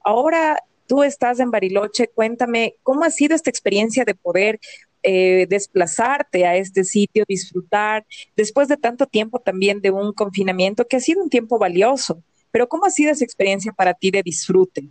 Ahora 0.03 0.63
Tú 0.89 1.03
estás 1.03 1.39
en 1.39 1.51
Bariloche, 1.51 2.08
cuéntame 2.08 2.77
cómo 2.81 3.03
ha 3.03 3.12
sido 3.12 3.36
esta 3.36 3.51
experiencia 3.51 4.05
de 4.05 4.15
poder 4.15 4.60
eh, 5.03 5.46
desplazarte 5.48 6.48
a 6.48 6.55
este 6.55 6.84
sitio, 6.84 7.25
disfrutar, 7.27 8.08
después 8.36 8.67
de 8.69 8.75
tanto 8.75 9.05
tiempo 9.05 9.38
también 9.38 9.81
de 9.81 9.91
un 9.91 10.13
confinamiento 10.13 10.88
que 10.88 10.98
ha 10.98 11.00
sido 11.00 11.22
un 11.22 11.29
tiempo 11.29 11.60
valioso. 11.60 12.24
Pero 12.50 12.67
¿cómo 12.67 12.86
ha 12.86 12.89
sido 12.89 13.12
esa 13.12 13.24
experiencia 13.24 13.72
para 13.72 13.93
ti 13.93 14.10
de 14.10 14.24
disfrute? 14.24 14.89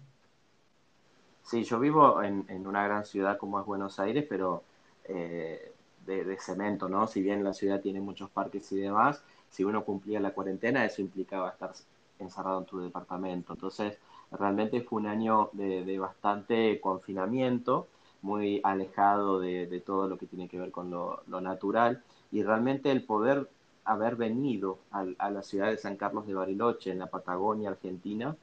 Sí, 1.42 1.64
yo 1.64 1.80
vivo 1.80 2.22
en, 2.22 2.46
una 2.64 2.84
gran 2.84 3.04
ciudad 3.04 3.36
como 3.36 3.58
es 3.58 3.66
Buenos 3.66 3.98
Aires, 3.98 4.24
pero 4.28 4.62
eh, 5.02 5.72
de, 6.06 6.22
de, 6.22 6.38
cemento, 6.38 6.88
¿no? 6.88 7.08
Si 7.08 7.22
bien 7.22 7.42
la 7.42 7.54
ciudad 7.54 7.80
tiene 7.80 8.00
muchos 8.00 8.30
parques 8.30 8.70
y 8.70 8.76
demás, 8.76 9.20
si 9.50 9.64
uno 9.64 9.84
cumplía 9.84 10.20
la 10.20 10.30
cuarentena, 10.30 10.84
eso 10.84 11.02
implicaba 11.02 11.50
estar 11.50 11.72
encerrado 12.20 12.60
en 12.60 12.66
tu 12.66 12.78
departamento. 12.78 13.54
Entonces, 13.54 13.98
realmente 14.32 14.82
fue 14.82 15.00
un 15.00 15.06
año 15.06 15.50
de, 15.52 15.98
bastante 15.98 16.80
confinamiento, 16.80 17.88
muy 18.22 18.60
alejado 18.64 19.40
de, 19.40 19.82
todo 19.84 20.08
lo 20.08 20.18
que 20.18 20.26
tiene 20.26 20.48
que 20.48 20.58
ver 20.58 20.70
con 20.70 20.90
lo, 20.90 21.22
natural. 21.40 22.02
Y 22.30 22.42
realmente 22.42 22.90
el 22.90 23.04
poder 23.04 23.48
haber 23.84 24.16
venido 24.16 24.78
a, 24.90 25.30
la 25.30 25.42
ciudad 25.42 25.70
de 25.70 25.78
San 25.78 25.96
Carlos 25.96 26.26
de 26.26 26.34
Bariloche, 26.34 26.90
en 26.90 26.98
la 26.98 27.06
Patagonia 27.06 27.70
Argentina, 27.70 28.36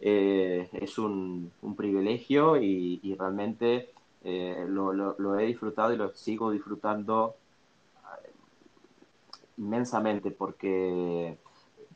eh, 0.00 0.68
es 0.72 0.98
un, 0.98 1.52
privilegio 1.76 2.56
y, 2.56 3.16
realmente 3.18 3.90
eh, 4.24 4.64
lo, 4.68 5.38
he 5.38 5.46
disfrutado 5.46 5.92
y 5.92 5.96
lo 5.96 6.14
sigo 6.14 6.50
disfrutando 6.50 7.34
eh, 8.24 8.30
inmensamente 9.58 10.30
porque 10.30 11.36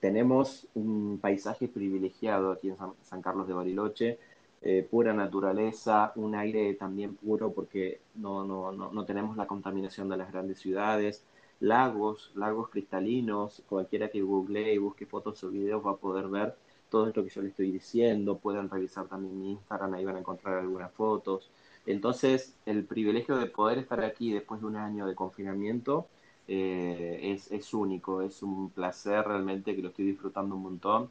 tenemos 0.04 0.68
un 0.74 1.18
paisaje 1.18 1.66
privilegiado 1.66 2.52
aquí 2.52 2.68
en 2.68 2.76
San, 2.76 3.22
Carlos 3.22 3.48
de 3.48 3.54
Bariloche, 3.54 4.18
eh, 4.60 4.86
pura 4.90 5.14
naturaleza, 5.14 6.12
un 6.16 6.34
aire 6.34 6.74
también 6.74 7.14
puro 7.14 7.54
porque 7.54 8.02
no, 8.14 8.44
no, 8.44 8.70
no, 8.70 9.04
tenemos 9.06 9.34
la 9.38 9.46
contaminación 9.46 10.10
de 10.10 10.18
las 10.18 10.30
grandes 10.30 10.58
ciudades, 10.58 11.24
lagos, 11.58 12.32
lagos 12.34 12.68
cristalinos, 12.68 13.62
cualquiera 13.66 14.10
que 14.10 14.20
googlee 14.20 14.74
y 14.74 14.76
busque 14.76 15.06
fotos 15.06 15.42
o 15.42 15.48
videos 15.48 15.82
va 15.82 15.92
a 15.92 15.96
poder 15.96 16.28
ver 16.28 16.54
todo 16.90 17.08
esto 17.08 17.24
que 17.24 17.30
yo 17.30 17.40
le 17.40 17.48
estoy 17.48 17.70
diciendo, 17.72 18.36
pueden 18.36 18.68
revisar 18.68 19.08
también 19.08 19.40
mi 19.40 19.52
Instagram, 19.52 19.94
ahí 19.94 20.04
van 20.04 20.16
a 20.16 20.20
encontrar 20.20 20.58
algunas 20.58 20.92
fotos. 20.92 21.50
Entonces, 21.86 22.54
el 22.66 22.84
privilegio 22.84 23.38
de 23.38 23.46
poder 23.46 23.78
estar 23.78 24.04
aquí 24.04 24.34
después 24.34 24.60
de 24.60 24.66
un 24.66 24.76
año 24.76 25.06
de 25.06 25.14
confinamiento 25.14 26.08
eh, 26.46 27.38
es, 27.50 27.74
único, 27.74 28.20
es 28.22 28.42
un 28.42 28.70
placer 28.70 29.26
realmente 29.26 29.74
que 29.74 29.82
lo 29.82 29.88
estoy 29.88 30.06
disfrutando 30.06 30.54
un 30.54 30.62
montón. 30.62 31.10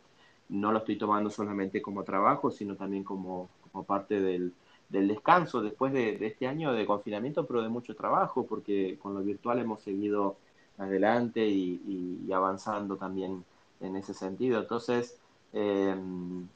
No 0.49 0.71
lo 0.71 0.79
estoy 0.79 0.97
tomando 0.97 1.29
solamente 1.29 1.81
como 1.81 2.03
trabajo, 2.03 2.51
sino 2.51 2.75
también 2.75 3.03
como, 3.03 3.49
parte 3.87 4.19
del, 4.21 4.53
descanso 4.89 5.61
después 5.61 5.91
de, 5.93 6.23
este 6.25 6.47
año 6.47 6.73
de 6.73 6.85
confinamiento, 6.85 7.47
pero 7.47 7.63
de 7.63 7.69
mucho 7.69 7.95
trabajo, 7.95 8.45
porque 8.45 8.97
con 9.01 9.15
lo 9.15 9.21
virtual 9.23 9.59
hemos 9.59 9.81
seguido 9.81 10.37
adelante 10.77 11.47
y, 11.47 12.31
avanzando 12.31 12.97
también 12.97 13.43
en 13.81 13.95
ese 13.95 14.13
sentido. 14.13 14.59
Entonces, 14.59 15.17
eh, 15.53 15.95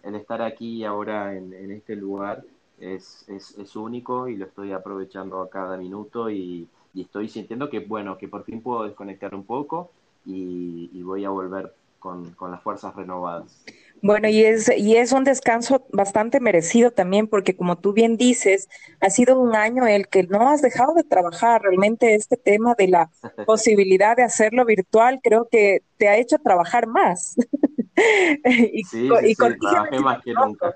el 0.03 0.15
estar 0.15 0.41
aquí 0.41 0.83
ahora 0.85 1.35
en, 1.35 1.71
este 1.71 1.95
lugar 1.95 2.43
es, 2.79 3.27
es, 3.27 3.75
único 3.75 4.27
y 4.27 4.37
lo 4.37 4.45
estoy 4.45 4.71
aprovechando 4.71 5.41
a 5.41 5.49
cada 5.49 5.77
minuto 5.77 6.29
y, 6.29 6.67
y 6.97 7.01
estoy 7.01 7.29
sintiendo 7.29 7.69
que, 7.69 7.79
bueno, 7.79 8.17
que 8.17 8.27
por 8.27 8.43
fin 8.43 8.59
puedo 8.59 8.83
desconectar 8.83 9.35
un 9.35 9.43
poco 9.43 9.91
y, 10.25 10.99
voy 11.03 11.25
a 11.25 11.29
volver 11.29 11.71
con, 11.99 12.35
las 12.49 12.59
fuerzas 12.63 12.95
renovadas. 12.95 13.63
Bueno, 14.01 14.27
y 14.29 14.43
es, 14.43 14.71
y 14.75 14.95
es 14.95 15.11
un 15.11 15.23
descanso 15.23 15.85
bastante 15.93 16.39
merecido 16.39 16.89
también, 16.89 17.27
porque 17.27 17.55
como 17.55 17.77
tú 17.77 17.93
bien 17.93 18.17
dices, 18.17 18.67
ha 18.99 19.11
sido 19.11 19.39
un 19.39 19.55
año 19.55 19.85
el 19.85 20.07
que 20.07 20.23
no 20.23 20.49
has 20.49 20.63
dejado 20.63 20.95
de 20.95 21.03
trabajar. 21.03 21.61
Realmente 21.61 22.15
este 22.15 22.35
tema 22.35 22.73
de 22.75 22.87
la 22.87 23.11
posibilidad 23.45 24.17
de 24.17 24.23
hacerlo 24.23 24.65
virtual 24.65 25.19
creo 25.21 25.47
que 25.51 25.83
te 25.97 26.07
ha 26.07 26.17
hecho 26.17 26.39
trabajar 26.39 26.87
más. 26.87 27.35
y, 28.73 28.83
sí, 28.85 29.07
sí, 29.21 29.35
trabajé 29.35 29.99
más 29.99 30.23
que 30.23 30.33
nunca. 30.33 30.75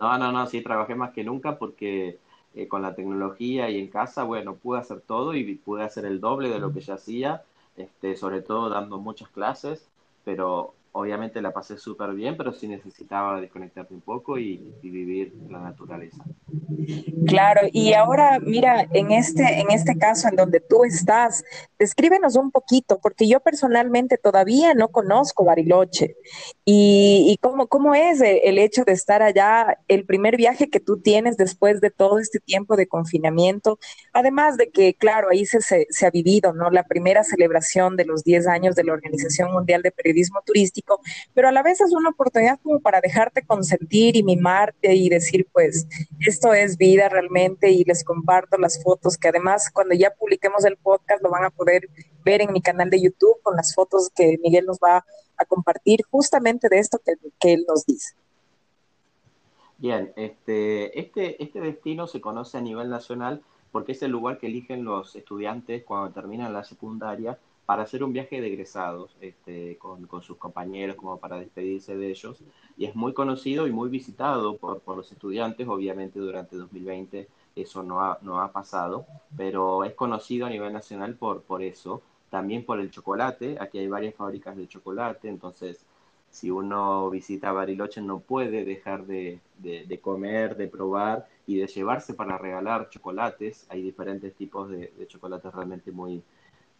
No, 0.00 0.16
no, 0.16 0.32
no, 0.32 0.46
sí, 0.46 0.62
trabajé 0.62 0.94
más 0.94 1.12
que 1.12 1.24
nunca 1.24 1.58
porque 1.58 2.18
eh, 2.58 2.66
con 2.66 2.82
la 2.82 2.96
tecnología 2.96 3.70
y 3.70 3.78
en 3.78 3.86
casa, 3.86 4.24
bueno, 4.24 4.56
pude 4.56 4.80
hacer 4.80 5.00
todo 5.00 5.32
y 5.32 5.54
pude 5.54 5.84
hacer 5.84 6.04
el 6.04 6.20
doble 6.20 6.48
de 6.48 6.58
lo 6.58 6.72
que 6.72 6.80
ya 6.80 6.94
hacía, 6.94 7.44
este, 7.76 8.16
sobre 8.16 8.42
todo 8.42 8.68
dando 8.68 8.98
muchas 8.98 9.28
clases, 9.28 9.86
pero 10.24 10.74
obviamente 10.90 11.40
la 11.40 11.52
pasé 11.52 11.78
súper 11.78 12.14
bien, 12.14 12.36
pero 12.36 12.52
sí 12.52 12.66
necesitaba 12.66 13.40
desconectarte 13.40 13.94
un 13.94 14.00
poco 14.00 14.38
y, 14.38 14.56
vivir 14.82 15.32
la 15.48 15.60
naturaleza. 15.60 16.24
Claro, 17.28 17.60
y 17.72 17.92
ahora 17.92 18.40
mira, 18.40 18.88
en 18.92 19.12
este, 19.12 19.60
en 19.60 19.70
este 19.70 19.96
caso 19.96 20.26
en 20.28 20.34
donde 20.34 20.58
tú 20.58 20.82
estás, 20.82 21.44
descríbenos 21.78 22.36
un 22.36 22.50
poquito, 22.50 22.98
porque 23.00 23.28
yo 23.28 23.40
personalmente 23.40 24.18
todavía 24.18 24.74
no 24.74 24.88
conozco 24.88 25.44
Bariloche. 25.44 26.16
¿Y, 26.64 27.38
cómo, 27.40 27.66
cómo 27.66 27.94
es 27.94 28.20
el 28.20 28.58
hecho 28.58 28.84
de 28.84 28.92
estar 28.92 29.22
allá, 29.22 29.78
el 29.88 30.04
primer 30.04 30.36
viaje 30.36 30.68
que 30.68 30.80
tú 30.80 31.00
tienes 31.00 31.36
después 31.36 31.80
de 31.80 31.90
todo 31.90 32.18
este 32.18 32.40
tiempo 32.40 32.76
de 32.76 32.86
confinamiento? 32.86 33.78
Además 34.12 34.56
de 34.56 34.70
que, 34.70 34.94
claro, 34.94 35.28
ahí 35.30 35.46
se, 35.46 35.60
se 35.60 36.06
ha 36.06 36.10
vivido, 36.10 36.52
¿no? 36.52 36.70
La 36.70 36.84
primera 36.84 37.24
celebración 37.24 37.96
de 37.96 38.04
los 38.04 38.24
10 38.24 38.46
años 38.48 38.74
de 38.76 38.84
la 38.84 38.92
Organización 38.92 39.52
Mundial 39.52 39.82
de 39.82 39.90
Periodismo 39.90 40.42
Turístico 40.44 40.68
pero 41.34 41.48
a 41.48 41.52
la 41.52 41.62
vez 41.62 41.80
es 41.80 41.92
una 41.92 42.10
oportunidad 42.10 42.58
como 42.62 42.80
para 42.80 43.00
dejarte 43.00 43.42
consentir 43.42 44.16
y 44.16 44.22
mimarte 44.22 44.94
y 44.94 45.08
decir, 45.08 45.46
pues, 45.52 45.86
esto 46.20 46.52
es 46.52 46.76
vida 46.76 47.08
realmente 47.08 47.70
y 47.70 47.84
les 47.84 48.04
comparto 48.04 48.58
las 48.58 48.82
fotos 48.82 49.16
que 49.16 49.28
además 49.28 49.70
cuando 49.70 49.94
ya 49.94 50.10
publiquemos 50.10 50.64
el 50.64 50.76
podcast 50.76 51.22
lo 51.22 51.30
van 51.30 51.44
a 51.44 51.50
poder 51.68 51.88
ver 52.24 52.42
en 52.42 52.52
mi 52.52 52.60
canal 52.60 52.88
de 52.90 53.00
YouTube 53.00 53.40
con 53.42 53.56
las 53.56 53.74
fotos 53.74 54.10
que 54.14 54.38
Miguel 54.42 54.64
nos 54.66 54.78
va 54.78 55.04
a 55.36 55.44
compartir 55.44 56.00
justamente 56.10 56.68
de 56.68 56.78
esto 56.78 56.98
que, 57.04 57.14
que 57.38 57.52
él 57.52 57.64
nos 57.68 57.84
dice. 57.84 58.14
Bien, 59.76 60.12
este, 60.16 60.98
este, 60.98 61.42
este 61.42 61.60
destino 61.60 62.06
se 62.06 62.20
conoce 62.20 62.58
a 62.58 62.60
nivel 62.60 62.88
nacional 62.88 63.42
porque 63.70 63.92
es 63.92 64.02
el 64.02 64.10
lugar 64.10 64.38
que 64.38 64.46
eligen 64.46 64.84
los 64.84 65.14
estudiantes 65.14 65.84
cuando 65.84 66.10
terminan 66.10 66.52
la 66.52 66.64
secundaria 66.64 67.38
para 67.66 67.82
hacer 67.82 68.02
un 68.02 68.14
viaje 68.14 68.40
de 68.40 68.46
egresados 68.46 69.14
este, 69.20 69.76
con, 69.76 70.08
sus 70.22 70.38
compañeros, 70.38 70.96
como 70.96 71.18
para 71.18 71.38
despedirse 71.38 71.96
de 71.98 72.08
ellos. 72.08 72.38
Y 72.78 72.86
es 72.86 72.96
muy 72.96 73.12
conocido 73.12 73.66
y 73.66 73.72
muy 73.72 73.90
visitado 73.90 74.56
por, 74.56 74.80
los 74.96 75.12
estudiantes, 75.12 75.68
obviamente 75.68 76.18
durante 76.18 76.56
2020 76.56 77.28
eso 77.62 77.82
no 77.82 78.00
ha, 78.00 78.18
no 78.22 78.40
ha 78.40 78.52
pasado, 78.52 79.06
pero 79.36 79.84
es 79.84 79.94
conocido 79.94 80.46
a 80.46 80.50
nivel 80.50 80.72
nacional 80.72 81.14
por, 81.14 81.42
por 81.42 81.62
eso, 81.62 82.02
también 82.30 82.64
por 82.64 82.80
el 82.80 82.90
chocolate, 82.90 83.56
aquí 83.60 83.78
hay 83.78 83.88
varias 83.88 84.14
fábricas 84.14 84.56
de 84.56 84.68
chocolate, 84.68 85.28
entonces 85.28 85.84
si 86.30 86.50
uno 86.50 87.08
visita 87.08 87.52
Bariloche 87.52 88.02
no 88.02 88.20
puede 88.20 88.64
dejar 88.64 89.06
de, 89.06 89.40
de, 89.58 90.00
comer, 90.00 90.56
de 90.56 90.68
probar 90.68 91.26
y 91.46 91.56
de 91.56 91.66
llevarse 91.66 92.12
para 92.14 92.36
regalar 92.36 92.90
chocolates, 92.90 93.66
hay 93.70 93.82
diferentes 93.82 94.34
tipos 94.34 94.68
de, 94.68 94.92
de 94.98 95.06
chocolates 95.06 95.54
realmente 95.54 95.90
muy, 95.90 96.22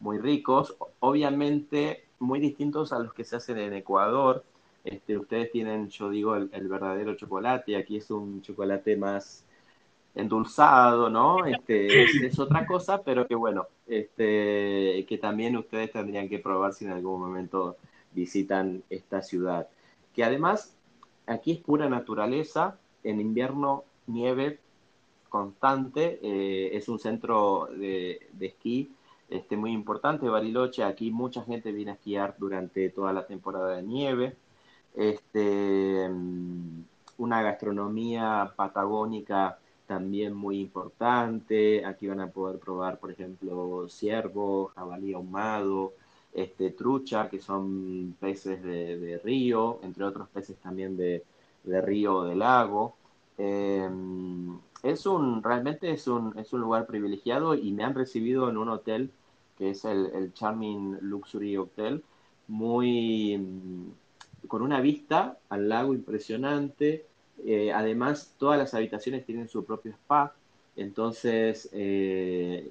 muy 0.00 0.18
ricos, 0.18 0.76
obviamente 1.00 2.04
muy 2.18 2.40
distintos 2.40 2.92
a 2.92 2.99
los 2.99 3.12
que 3.12 3.25
se 3.25 3.37
hacen 3.37 3.58
en 3.58 3.75
Ecuador. 3.75 4.44
Este, 4.85 5.18
ustedes 5.18 5.50
tienen, 5.50 5.88
yo 5.88 6.08
digo, 6.11 6.37
el, 6.37 6.68
verdadero 6.68 7.14
chocolate, 7.14 7.76
aquí 7.76 7.97
es 7.97 8.11
un 8.11 8.42
chocolate 8.42 8.97
más 8.97 9.44
endulzado, 10.15 11.11
¿no? 11.11 11.45
Este, 11.45 12.27
es, 12.27 12.38
otra 12.38 12.67
cosa, 12.67 13.03
pero 13.03 13.27
que 13.27 13.35
bueno, 13.35 13.67
este, 13.87 15.05
que 15.09 15.19
también 15.21 15.57
ustedes 15.57 15.93
tendrían 15.93 16.29
que 16.29 16.38
probar 16.38 16.73
si 16.73 16.85
en 16.85 16.93
algún 16.93 17.21
momento 17.21 17.77
visitan 18.12 18.83
esta 18.91 19.23
ciudad. 19.23 19.69
Que 20.15 20.25
además, 20.25 20.77
aquí 21.27 21.53
es 21.53 21.59
pura 21.59 21.88
naturaleza, 21.88 22.79
en 23.05 23.21
invierno 23.21 23.85
nieve 24.07 24.59
constante, 25.29 26.19
eh, 26.23 26.77
es 26.77 26.88
un 26.88 26.99
centro 26.99 27.69
de, 27.71 28.29
de 28.33 28.47
esquí 28.47 28.91
este, 29.29 29.57
muy 29.57 29.73
importante, 29.73 30.29
Bariloche. 30.29 30.83
Aquí 30.83 31.11
mucha 31.11 31.43
gente 31.43 31.73
viene 31.73 31.93
a 31.93 31.95
esquiar 31.95 32.35
durante 32.38 32.88
toda 32.91 33.12
la 33.12 33.27
temporada 33.27 33.77
de 33.77 33.83
nieve. 33.83 34.37
Este, 34.95 36.09
una 37.19 37.43
gastronomía 37.43 38.53
patagónica 38.57 39.59
también 39.88 40.35
muy 40.35 40.61
importante. 40.61 41.85
Aquí 41.85 42.07
van 42.07 42.21
a 42.21 42.30
poder 42.30 42.59
probar, 42.61 43.00
por 43.00 43.11
ejemplo, 43.11 43.88
ciervo, 43.88 44.68
jabalí 44.76 45.14
ahumado, 45.14 45.95
este, 46.35 46.71
trucha, 46.71 47.28
que 47.30 47.40
son 47.40 48.14
peces 48.21 48.62
de, 48.62 49.21
río, 49.25 49.80
entre 49.83 50.04
otros 50.04 50.28
peces 50.28 50.59
también 50.59 50.97
de, 50.97 51.25
río 51.64 52.18
o 52.18 52.25
de 52.25 52.37
lago. 52.37 52.97
Em, 53.38 54.59
es 54.83 55.07
un, 55.07 55.42
realmente 55.42 55.90
es 55.90 56.07
un, 56.07 56.38
es 56.38 56.52
un 56.52 56.61
lugar 56.61 56.87
privilegiado 56.87 57.54
y 57.54 57.73
me 57.73 57.85
han 57.85 57.95
recibido 57.95 58.49
en 58.50 58.59
un 58.59 58.68
hotel 58.68 59.11
que 59.59 59.71
es 59.71 59.85
el, 59.85 60.33
Charming 60.35 60.99
Luxury 61.00 61.57
Hotel, 61.57 62.04
muy 62.47 63.37
mm, 63.38 64.47
con 64.47 64.62
una 64.62 64.80
vista 64.80 65.38
al 65.49 65.68
lago 65.68 65.95
impresionante. 65.95 67.07
Eh, 67.45 67.73
además, 67.73 68.35
todas 68.38 68.59
las 68.59 68.75
habitaciones 68.75 69.25
tienen 69.25 69.49
su 69.49 69.64
propio 69.64 69.92
spa. 69.92 70.35
Entonces, 70.76 71.68
eh, 71.73 72.71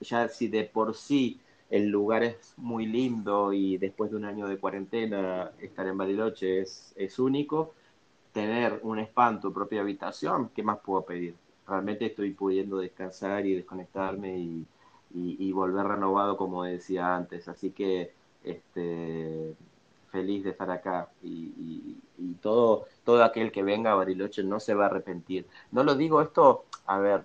ya 0.00 0.28
si 0.28 0.48
de 0.48 0.64
por 0.64 0.94
sí 0.94 1.40
el 1.70 1.88
lugar 1.88 2.22
es 2.24 2.54
muy 2.56 2.86
lindo 2.86 3.52
y 3.52 3.78
después 3.78 4.10
de 4.10 4.16
un 4.16 4.24
año 4.24 4.46
de 4.48 4.58
cuarentena 4.58 5.52
estar 5.60 5.86
en 5.86 5.98
Bariloche 5.98 6.60
es, 6.60 6.92
es 6.96 7.18
único, 7.18 7.74
tener 8.32 8.80
un 8.82 8.98
spa 9.00 9.30
en 9.30 9.40
tu 9.40 9.52
propia 9.52 9.80
habitación, 9.82 10.50
¿qué 10.54 10.62
más 10.62 10.78
puedo 10.80 11.04
pedir? 11.04 11.34
Realmente 11.66 12.06
estoy 12.06 12.32
pudiendo 12.32 12.78
descansar 12.78 13.46
y 13.46 13.54
desconectarme 13.54 14.38
y, 14.38 14.66
y, 15.14 15.52
volver 15.52 15.86
renovado 15.86 16.36
como 16.36 16.64
decía 16.64 17.14
antes. 17.14 17.48
Así 17.48 17.70
que 17.70 18.12
este, 18.42 19.54
feliz 20.14 20.44
de 20.44 20.50
estar 20.50 20.70
acá 20.70 21.08
y, 21.22 21.96
todo, 22.40 22.86
todo 23.04 23.24
aquel 23.24 23.50
que 23.50 23.62
venga 23.62 23.90
a 23.92 23.96
Bariloche 23.96 24.44
no 24.44 24.60
se 24.60 24.74
va 24.74 24.84
a 24.84 24.86
arrepentir. 24.86 25.46
No 25.72 25.82
lo 25.82 25.96
digo 25.96 26.22
esto, 26.22 26.66
a 26.86 26.98
ver, 26.98 27.24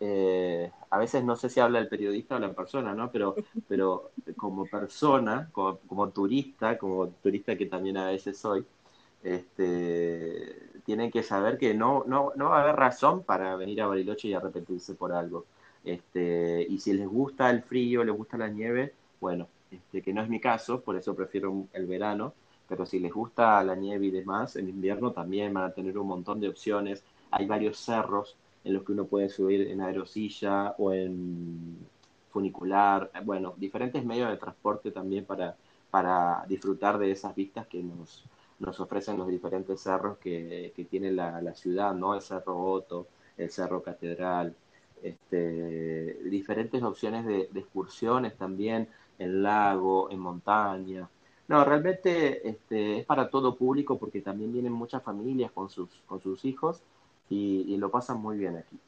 eh, 0.00 0.70
a 0.90 0.98
veces 0.98 1.24
no 1.24 1.36
sé 1.36 1.50
si 1.50 1.60
habla 1.60 1.78
el 1.78 1.88
periodista 1.88 2.36
o 2.36 2.38
la 2.38 2.52
persona, 2.54 2.94
¿no? 2.94 3.10
Pero, 3.10 3.36
pero 3.68 4.12
como 4.36 4.64
persona, 4.66 5.50
como, 5.52 6.08
turista, 6.10 6.78
como 6.78 7.08
turista 7.22 7.56
que 7.56 7.66
también 7.66 7.98
a 7.98 8.06
veces 8.06 8.38
soy, 8.38 8.64
este, 9.22 10.70
tienen 10.86 11.10
que 11.10 11.22
saber 11.22 11.58
que 11.58 11.74
no, 11.74 12.04
no, 12.06 12.32
no 12.36 12.50
va 12.50 12.60
a 12.60 12.62
haber 12.62 12.76
razón 12.76 13.24
para 13.24 13.56
venir 13.56 13.82
a 13.82 13.88
Bariloche 13.88 14.28
y 14.28 14.34
arrepentirse 14.34 14.94
por 14.94 15.12
algo. 15.12 15.44
Este, 15.84 16.66
y 16.68 16.78
si 16.78 16.94
les 16.94 17.08
gusta 17.08 17.50
el 17.50 17.62
frío, 17.62 18.04
les 18.04 18.16
gusta 18.16 18.38
la 18.38 18.48
nieve, 18.48 18.94
bueno, 19.20 19.48
este, 19.72 20.02
que 20.02 20.12
no 20.12 20.22
es 20.22 20.28
mi 20.28 20.40
caso, 20.40 20.80
por 20.80 20.96
eso 20.96 21.14
prefiero 21.14 21.66
el 21.72 21.86
verano, 21.86 22.34
pero 22.68 22.86
si 22.86 22.98
les 22.98 23.12
gusta 23.12 23.62
la 23.64 23.74
nieve 23.74 24.06
y 24.06 24.10
demás, 24.10 24.56
en 24.56 24.68
invierno 24.68 25.12
también 25.12 25.52
van 25.52 25.64
a 25.64 25.72
tener 25.72 25.98
un 25.98 26.06
montón 26.06 26.40
de 26.40 26.48
opciones. 26.48 27.04
Hay 27.30 27.46
varios 27.46 27.78
cerros 27.78 28.36
en 28.64 28.74
los 28.74 28.84
que 28.84 28.92
uno 28.92 29.06
puede 29.06 29.28
subir 29.28 29.62
en 29.68 29.80
aerosilla 29.80 30.74
o 30.78 30.92
en 30.92 31.78
funicular, 32.30 33.10
bueno, 33.24 33.54
diferentes 33.56 34.04
medios 34.04 34.30
de 34.30 34.36
transporte 34.36 34.90
también 34.90 35.24
para, 35.24 35.56
para 35.90 36.44
disfrutar 36.48 36.98
de 36.98 37.10
esas 37.10 37.34
vistas 37.34 37.66
que 37.66 37.82
nos, 37.82 38.24
nos 38.58 38.80
ofrecen 38.80 39.18
los 39.18 39.28
diferentes 39.28 39.80
cerros 39.80 40.18
que, 40.18 40.72
que 40.74 40.84
tiene 40.84 41.12
la, 41.12 41.42
la, 41.42 41.54
ciudad, 41.54 41.94
¿no? 41.94 42.14
El 42.14 42.22
Cerro 42.22 42.58
Otto, 42.58 43.06
el 43.36 43.50
Cerro 43.50 43.82
Catedral, 43.82 44.54
este, 45.02 46.18
diferentes 46.24 46.82
opciones 46.82 47.26
de, 47.26 47.48
de 47.50 47.60
excursiones 47.60 48.36
también 48.36 48.88
en 49.22 49.42
lago, 49.42 50.10
en 50.10 50.18
montaña. 50.18 51.08
No, 51.48 51.64
realmente 51.64 52.48
este, 52.48 53.00
es 53.00 53.06
para 53.06 53.28
todo 53.28 53.56
público 53.56 53.98
porque 53.98 54.20
también 54.20 54.52
vienen 54.52 54.72
muchas 54.72 55.02
familias 55.02 55.50
con 55.52 55.68
sus, 55.70 55.88
con 56.06 56.20
sus 56.20 56.44
hijos 56.44 56.82
y, 57.28 57.64
y 57.68 57.76
lo 57.76 57.90
pasan 57.90 58.20
muy 58.20 58.38
bien 58.38 58.56
aquí 58.56 58.78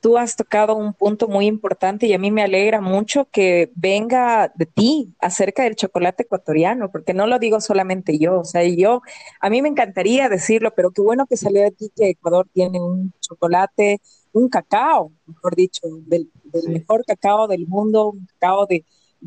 tú 0.00 0.16
has 0.16 0.34
tocado 0.36 0.74
un 0.74 0.94
punto 0.94 1.28
muy 1.28 1.46
importante 1.46 2.06
y 2.06 2.14
a 2.14 2.18
mí 2.18 2.30
me 2.30 2.42
alegra 2.42 2.80
mucho 2.80 3.28
que 3.30 3.70
venga 3.74 4.52
de 4.54 4.66
ti 4.66 5.14
acerca 5.20 5.62
del 5.64 5.76
chocolate 5.76 6.24
ecuatoriano, 6.24 6.90
porque 6.90 7.14
no 7.14 7.26
lo 7.26 7.38
digo 7.38 7.60
solamente 7.60 8.18
yo, 8.18 8.40
o 8.40 8.44
sea, 8.44 8.64
yo, 8.64 9.02
a 9.40 9.50
mí 9.50 9.62
me 9.62 9.68
encantaría 9.68 10.28
decirlo, 10.28 10.72
pero 10.74 10.90
qué 10.90 11.02
bueno 11.02 11.26
que 11.26 11.36
salió 11.36 11.62
de 11.62 11.70
ti 11.70 11.92
que 11.94 12.10
Ecuador 12.10 12.48
tiene 12.52 12.80
un 12.80 13.12
chocolate, 13.20 14.00
un 14.32 14.48
cacao, 14.48 15.12
mejor 15.26 15.54
dicho, 15.54 15.82
del, 16.06 16.30
mejor 16.68 17.04
cacao 17.04 17.46
del 17.46 17.66
mundo, 17.66 18.10
un 18.10 18.26
cacao 18.26 18.66
de, 18.66 18.84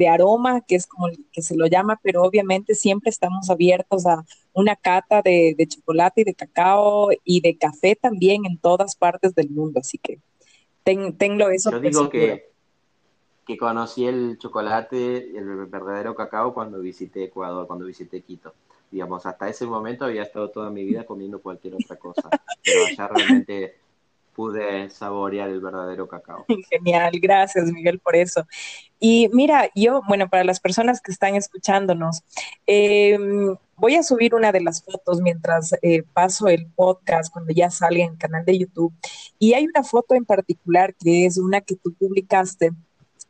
aroma, 0.08 0.62
que 0.62 0.76
es 0.76 0.88
como 0.88 1.08
que 1.32 1.42
se 1.42 1.56
lo 1.56 1.68
llama, 1.68 2.00
pero 2.04 2.24
obviamente 2.24 2.76
siempre 2.76 3.10
estamos 3.10 3.50
abiertos 3.50 4.06
a 4.06 4.26
una 4.54 4.76
cata 4.76 5.22
de, 5.22 5.56
de 5.58 5.68
chocolate 5.68 6.22
y 6.22 6.24
de 6.24 6.36
cacao 6.36 7.10
y 7.24 7.42
de 7.42 7.58
café 7.58 7.96
también 7.96 8.46
en 8.46 8.58
todas 8.58 8.96
partes 8.96 9.34
del 9.36 9.50
mundo, 9.50 9.80
así 9.80 9.98
que 9.98 10.20
tengo 10.84 11.50
eso. 11.50 11.72
Yo 11.72 11.80
digo 11.80 12.10
que, 12.10 12.52
que 13.46 13.58
conocí 13.58 14.06
el 14.06 14.38
chocolate, 14.38 15.38
el 15.38 15.66
verdadero 15.68 16.16
cacao 16.16 16.54
cuando 16.54 16.80
visité 16.80 17.26
Ecuador, 17.26 17.68
cuando 17.68 17.86
visité 17.86 18.22
Quito. 18.22 18.54
Digamos, 18.92 19.26
hasta 19.26 19.50
ese 19.50 19.66
momento 19.66 20.06
había 20.06 20.22
estado 20.22 20.52
toda 20.52 20.70
mi 20.70 20.84
vida 20.84 21.04
comiendo 21.06 21.42
cualquier 21.42 21.74
otra 21.76 21.96
cosa, 21.96 22.30
pero 22.64 22.86
allá 22.86 23.08
realmente 23.08 23.76
pude 24.36 24.90
saborear 24.90 25.50
el 25.50 25.62
verdadero 25.62 26.08
cacao. 26.08 26.46
Genial, 26.70 27.12
gracias 27.22 27.72
Miguel 27.72 28.00
por 28.00 28.16
eso. 28.16 28.46
Y 29.00 29.30
mira, 29.34 29.70
yo, 29.76 30.02
bueno, 30.08 30.30
para 30.30 30.44
las 30.44 30.60
personas 30.60 31.02
que 31.02 31.12
están 31.12 31.36
escuchándonos, 31.36 32.24
eh, 32.68 33.18
voy 33.76 33.96
a 33.96 34.04
subir 34.04 34.34
una 34.34 34.52
de 34.52 34.62
las 34.62 34.84
fotos 34.84 35.22
mientras 35.22 35.76
eh, 35.82 36.04
paso 36.14 36.48
el 36.48 36.68
podcast 36.68 37.32
cuando 37.34 37.54
ya 37.54 37.70
salga 37.70 38.04
en 38.04 38.14
el 38.14 38.18
canal 38.18 38.46
de 38.46 38.60
YouTube. 38.60 38.94
Y 39.40 39.54
hay 39.54 39.66
una 39.66 39.84
foto 39.84 40.16
en 40.16 40.26
particular 40.26 40.96
que 40.96 41.26
es 41.26 41.38
una 41.38 41.62
que 41.62 41.76
tú 41.76 41.94
publicaste 41.94 42.72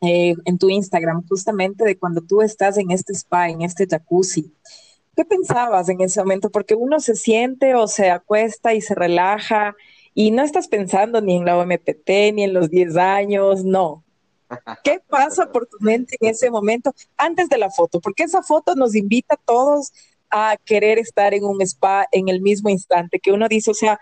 eh, 0.02 0.36
en 0.46 0.58
tu 0.58 0.70
Instagram, 0.70 1.26
justamente 1.28 1.86
de 1.86 1.98
cuando 1.98 2.22
tú 2.22 2.42
estás 2.42 2.78
en 2.78 2.92
este 2.92 3.14
spa, 3.14 3.50
en 3.50 3.62
este 3.62 3.88
jacuzzi. 3.88 4.54
¿Qué 5.16 5.26
pensabas 5.26 5.90
en 5.90 6.02
ese 6.02 6.20
momento? 6.20 6.50
Porque 6.50 6.76
uno 6.76 7.00
se 7.00 7.16
siente 7.16 7.74
o 7.76 7.88
se 7.88 8.10
acuesta 8.10 8.74
y 8.74 8.82
se 8.82 8.96
relaja 8.96 9.76
y 10.14 10.32
no 10.32 10.44
estás 10.44 10.68
pensando 10.68 11.22
ni 11.22 11.38
en 11.38 11.46
la 11.46 11.58
OMPT, 11.58 12.10
ni 12.34 12.44
en 12.44 12.54
los 12.54 12.70
10 12.70 12.98
años, 12.98 13.64
no. 13.64 14.04
¿Qué 14.84 15.00
pasa 15.10 15.52
por 15.52 15.68
tu 15.68 15.78
mente 15.80 16.18
en 16.20 16.30
ese 16.30 16.52
momento 16.52 16.94
antes 17.18 17.50
de 17.50 17.58
la 17.58 17.70
foto? 17.70 18.00
Porque 18.00 18.24
esa 18.24 18.44
foto 18.44 18.76
nos 18.76 18.96
invita 18.96 19.36
a 19.36 19.42
todos 19.46 19.92
a 20.30 20.58
querer 20.66 20.98
estar 21.00 21.34
en 21.34 21.44
un 21.44 21.62
spa 21.62 22.08
en 22.12 22.28
el 22.28 22.42
mismo 22.42 22.70
instante, 22.70 23.20
que 23.20 23.32
uno 23.32 23.48
dice, 23.48 23.72
o 23.72 23.76
sea, 23.76 24.00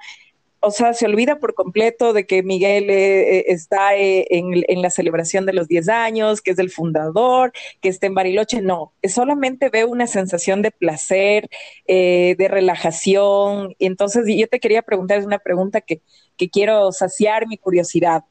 o 0.63 0.69
sea, 0.69 0.93
se 0.93 1.07
olvida 1.07 1.39
por 1.39 1.55
completo 1.55 2.13
de 2.13 2.27
que 2.27 2.43
Miguel 2.43 2.89
eh, 2.91 3.39
eh, 3.39 3.45
está 3.47 3.95
eh, 3.97 4.27
en, 4.29 4.81
la 4.81 4.91
celebración 4.91 5.47
de 5.47 5.53
los 5.53 5.67
10 5.67 5.89
años, 5.89 6.41
que 6.41 6.51
es 6.51 6.59
el 6.59 6.69
fundador, 6.69 7.51
que 7.81 7.89
está 7.89 8.05
en 8.05 8.13
Bariloche. 8.13 8.61
No, 8.61 8.93
solamente 9.03 9.69
veo 9.69 9.87
una 9.87 10.05
sensación 10.05 10.61
de 10.61 10.69
placer, 10.71 11.49
de 11.87 12.47
relajación. 12.49 13.75
Y 13.79 13.87
entonces 13.87 14.25
yo 14.27 14.47
te 14.47 14.59
quería 14.59 14.83
preguntar, 14.83 15.17
es 15.17 15.25
una 15.25 15.39
pregunta 15.39 15.81
que, 15.81 16.01
quiero 16.51 16.91
saciar 16.91 17.47
mi 17.47 17.57
curiosidad. 17.57 18.23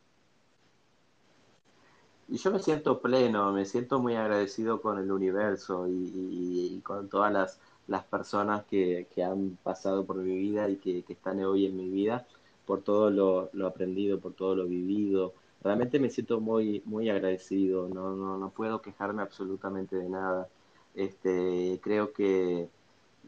Y 2.29 2.39
yo 2.39 2.51
me 2.51 2.59
siento 2.59 3.01
pleno, 3.01 3.53
me 3.53 3.65
siento 3.65 4.01
muy 4.01 4.17
agradecido 4.17 4.81
con 4.81 4.99
el 4.99 5.13
universo 5.13 5.87
y 5.89 6.81
con 6.83 7.09
todas 7.09 7.33
las 7.33 7.61
las 7.87 8.05
personas 8.05 8.65
que, 8.67 9.09
que 9.15 9.25
han 9.25 9.59
pasado 9.63 10.05
por 10.05 10.17
mi 10.17 10.37
vida 10.37 10.69
y 10.69 10.77
que, 10.77 11.03
que, 11.03 11.13
están 11.15 11.43
hoy 11.45 11.67
en 11.67 11.77
mi 11.77 11.89
vida, 11.89 12.27
por 12.67 12.83
todo 12.83 13.11
lo, 13.11 13.51
lo, 13.53 13.67
aprendido, 13.67 14.21
por 14.21 14.35
todo 14.35 14.55
lo 14.57 14.67
vivido. 14.67 15.35
Realmente 15.63 15.99
me 15.99 16.11
siento 16.11 16.41
muy, 16.41 16.83
muy 16.87 17.11
agradecido, 17.11 17.89
no, 17.89 18.15
no, 18.17 18.39
no 18.39 18.51
puedo 18.51 18.81
quejarme 18.83 19.23
absolutamente 19.23 19.97
de 19.97 20.09
nada. 20.09 20.49
Este, 20.95 21.81
creo 21.83 22.13
que, 22.13 22.69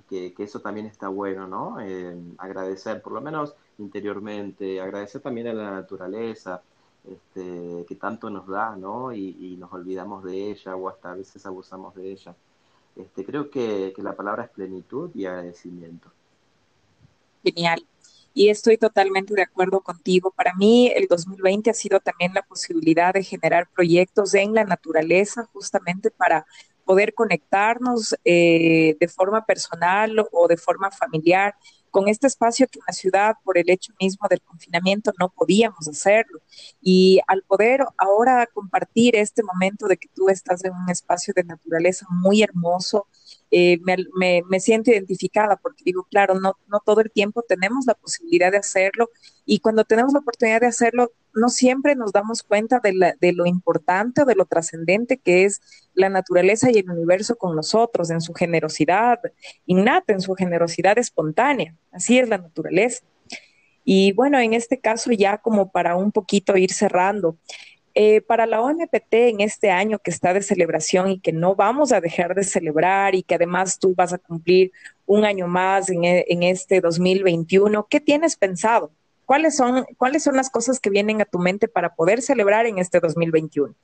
que, 0.08 0.34
eso 0.38 0.60
también 0.60 0.86
está 0.86 1.08
bueno, 1.08 1.46
¿no? 1.48 1.80
Eh, 1.80 2.16
agradecer, 2.38 3.02
por 3.02 3.12
lo 3.12 3.20
menos 3.20 3.54
interiormente, 3.78 4.80
agradecer 4.80 5.20
también 5.22 5.48
a 5.48 5.54
la 5.54 5.70
naturaleza, 5.72 6.62
este, 7.04 7.84
que 7.88 7.96
tanto 7.96 8.30
nos 8.30 8.46
da, 8.46 8.76
¿no? 8.76 9.12
Y, 9.12 9.36
y 9.40 9.56
nos 9.56 9.72
olvidamos 9.72 10.24
de 10.24 10.50
ella 10.50 10.76
o 10.76 10.88
hasta 10.88 11.12
a 11.12 11.14
veces 11.16 11.44
abusamos 11.46 11.94
de 11.94 12.12
ella. 12.12 12.34
Este, 12.96 13.24
creo 13.24 13.50
que, 13.50 13.92
la 13.98 14.14
palabra 14.14 14.44
es 14.44 14.50
plenitud 14.50 15.11
y 15.14 15.26
agradecimiento. 15.26 16.11
Genial. 17.42 17.87
Y 18.35 18.48
estoy 18.48 18.78
totalmente 18.78 19.35
de 19.35 19.42
acuerdo 19.42 19.81
contigo. 19.81 20.31
Para 20.31 20.55
mí, 20.55 20.90
el 20.94 21.07
2020 21.07 21.70
ha 21.70 21.74
sido 21.74 22.00
también 22.00 22.33
la 22.35 22.42
posibilidad 22.42 23.12
de 23.12 23.22
generar 23.22 23.68
proyectos 23.74 24.35
en 24.35 24.55
la 24.55 24.64
naturaleza, 24.64 25.48
justamente 25.52 26.11
para 26.11 26.46
poder 26.85 27.14
conectarnos 27.14 28.16
eh, 28.24 28.96
de 28.98 29.09
forma 29.09 29.44
personal 29.44 30.26
o 30.33 30.48
de 30.48 30.57
forma 30.57 30.90
familiar 30.90 31.55
con 31.92 32.09
este 32.09 32.26
espacio 32.26 32.66
que 32.68 32.78
en 32.78 32.85
la 32.88 32.94
ciudad, 32.94 33.35
por 33.44 33.59
el 33.59 33.68
hecho 33.70 33.92
mismo 34.00 34.26
del 34.28 34.40
confinamiento, 34.40 35.12
no 35.20 35.28
podíamos 35.28 35.87
hacerlo. 35.87 36.40
Y 36.81 37.20
al 37.28 37.42
poder 37.42 37.85
ahora 37.98 38.48
compartir 38.52 39.14
este 39.14 39.42
momento 39.42 39.87
de 39.87 39.98
que 39.98 40.09
tú 40.09 40.31
estás 40.31 40.64
en 40.64 40.72
un 40.72 40.88
espacio 40.90 41.35
de 41.37 41.44
naturaleza 41.44 42.07
muy 42.11 42.42
hermoso, 42.42 43.07
eh, 43.54 43.78
me, 43.82 44.42
me, 44.48 44.60
siento 44.60 44.90
identificada 44.90 45.56
porque 45.56 45.84
digo, 45.84 46.06
claro, 46.10 46.40
no, 46.40 46.54
no 46.68 46.80
todo 46.84 47.02
el 47.02 47.10
tiempo 47.10 47.44
tenemos 47.46 47.84
la 47.86 47.92
posibilidad 47.92 48.50
de 48.50 48.56
hacerlo 48.56 49.10
y 49.44 49.60
cuando 49.60 49.84
tenemos 49.84 50.14
la 50.14 50.20
oportunidad 50.20 50.62
de 50.62 50.68
hacerlo, 50.68 51.12
no 51.34 51.50
siempre 51.50 51.94
nos 51.94 52.12
damos 52.12 52.42
cuenta 52.42 52.80
de, 52.82 53.14
de 53.20 53.32
lo 53.34 53.44
importante 53.44 54.22
o 54.22 54.24
de 54.24 54.36
lo 54.36 54.46
trascendente 54.46 55.18
que 55.18 55.44
es 55.44 55.60
la 55.92 56.08
naturaleza 56.08 56.70
y 56.70 56.78
el 56.78 56.90
universo 56.90 57.36
con 57.36 57.54
nosotros, 57.54 58.10
en 58.10 58.22
su 58.22 58.32
generosidad 58.32 59.20
innata, 59.66 60.14
en 60.14 60.22
su 60.22 60.32
generosidad 60.32 60.96
espontánea. 60.96 61.76
Así 61.90 62.18
es 62.18 62.30
la 62.30 62.38
naturaleza. 62.38 63.04
Y 63.84 64.12
bueno, 64.12 64.38
en 64.38 64.54
este 64.54 64.80
caso 64.80 65.10
ya 65.12 65.38
como 65.38 65.70
para 65.70 65.96
un 65.96 66.12
poquito 66.12 66.56
ir 66.56 66.72
cerrando, 66.72 67.36
eh, 67.94 68.20
para 68.22 68.46
la 68.46 68.61
OMPT 68.62 69.12
en 69.12 69.40
este 69.40 69.70
año 69.70 69.98
que 69.98 70.11
está 70.11 70.33
de 70.33 70.42
celebración 70.42 71.11
y 71.11 71.20
que 71.20 71.33
no 71.33 71.55
vamos 71.55 71.92
a 71.92 72.00
dejar 72.00 72.35
de 72.35 72.44
celebrar 72.44 73.14
y 73.14 73.22
que 73.22 73.35
además 73.35 73.78
tú 73.78 73.94
vas 73.94 74.12
a 74.12 74.18
cumplir 74.18 74.72
un 75.07 75.24
año 75.24 75.46
más 75.46 75.90
en, 75.90 76.05
e, 76.05 76.24
este 76.50 76.81
2021, 76.81 77.87
¿qué 77.90 78.00
tienes 78.00 78.37
pensado? 78.37 78.90
¿Cuáles 79.26 79.57
son, 79.57 79.85
¿Cuáles 79.98 80.22
son 80.22 80.37
las 80.37 80.50
cosas 80.50 80.81
que 80.81 80.90
vienen 80.90 81.20
a 81.20 81.26
tu 81.26 81.38
mente 81.38 81.68
para 81.68 81.94
poder 81.94 82.22
celebrar 82.22 82.66
en 82.66 82.78
este 82.78 82.98
2021? 82.98 83.74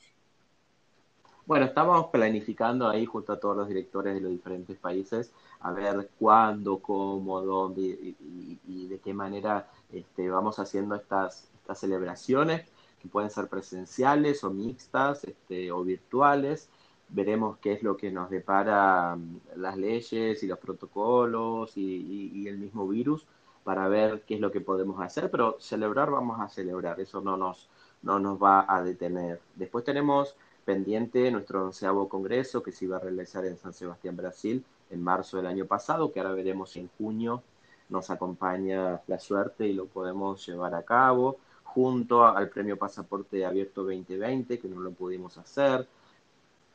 Bueno, 1.47 1.67
estamos 1.67 2.07
planificando 2.09 2.89
ahí 2.89 3.07
junto 3.07 3.33
a 3.33 3.41
todos 3.41 3.57
los 3.57 3.69
directores 3.69 4.15
de 4.15 4.21
los 4.21 4.31
diferentes 4.31 4.77
países 4.79 5.33
a 5.61 5.73
ver 5.73 6.11
cuándo, 6.19 6.79
cómo, 6.79 7.41
dónde 7.43 7.83
y, 7.83 8.87
de 8.87 8.99
qué 9.01 9.13
manera 9.13 9.69
este, 9.93 10.31
vamos 10.31 10.59
haciendo 10.59 10.95
estas 10.95 11.49
celebraciones 11.75 12.63
que 13.01 13.09
pueden 13.09 13.31
ser 13.31 13.49
presenciales 13.49 14.45
o 14.45 14.51
mixtas 14.51 15.25
este, 15.25 15.71
o 15.73 15.83
virtuales. 15.85 16.69
veremos 17.11 17.59
qué 17.59 17.73
es 17.73 17.83
lo 17.83 17.97
que 17.97 18.11
nos 18.11 18.31
depara 18.31 19.17
mm, 19.17 19.41
las 19.57 19.77
leyes 19.77 20.43
y 20.43 20.47
los 20.47 20.59
protocolos 20.59 21.77
y, 21.77 22.47
el 22.49 22.59
mismo 22.59 22.87
virus 22.89 23.27
para 23.65 23.89
ver 23.89 24.23
qué 24.27 24.35
es 24.37 24.41
lo 24.41 24.51
que 24.51 24.61
podemos 24.61 25.01
hacer, 25.01 25.31
pero 25.31 25.57
celebrar 25.61 26.11
vamos 26.11 26.41
a 26.41 26.49
celebrar, 26.49 27.01
eso 27.01 27.21
no 27.21 27.37
nos, 27.37 27.69
no 28.03 28.19
nos 28.19 28.43
va 28.43 28.65
a 28.69 28.83
detener. 28.83 29.41
Después 29.57 29.85
tenemos 29.85 30.37
pendiente 30.65 31.31
nuestro 31.31 31.65
onceavo 31.67 32.09
congreso 32.09 32.63
que 32.63 32.73
se 32.73 32.87
iba 32.87 32.97
a 32.97 33.01
realizar 33.01 33.45
en 33.45 33.59
San 33.59 33.73
Sebastián, 33.73 34.17
Brasil, 34.17 34.65
en 34.91 35.03
marzo 35.03 35.37
del 35.37 35.47
año 35.47 35.67
pasado, 35.67 36.13
que 36.13 36.21
ahora 36.21 36.33
veremos 36.33 36.71
si 36.71 36.81
en 36.81 36.91
junio 36.99 37.43
nos 37.89 38.11
acompaña 38.11 39.01
la 39.07 39.19
suerte 39.19 39.67
y 39.67 39.73
lo 39.73 39.87
podemos 39.87 40.47
llevar 40.47 40.75
a 40.75 40.83
cabo, 40.83 41.39
junto 41.75 42.27
al 42.27 42.49
Premio 42.49 42.77
Pasaporte 42.77 43.45
Abierto 43.45 43.83
2020, 43.85 44.59
que 44.59 44.69
no 44.69 44.81
lo 44.81 44.91
pudimos 44.93 45.39
hacer, 45.39 45.87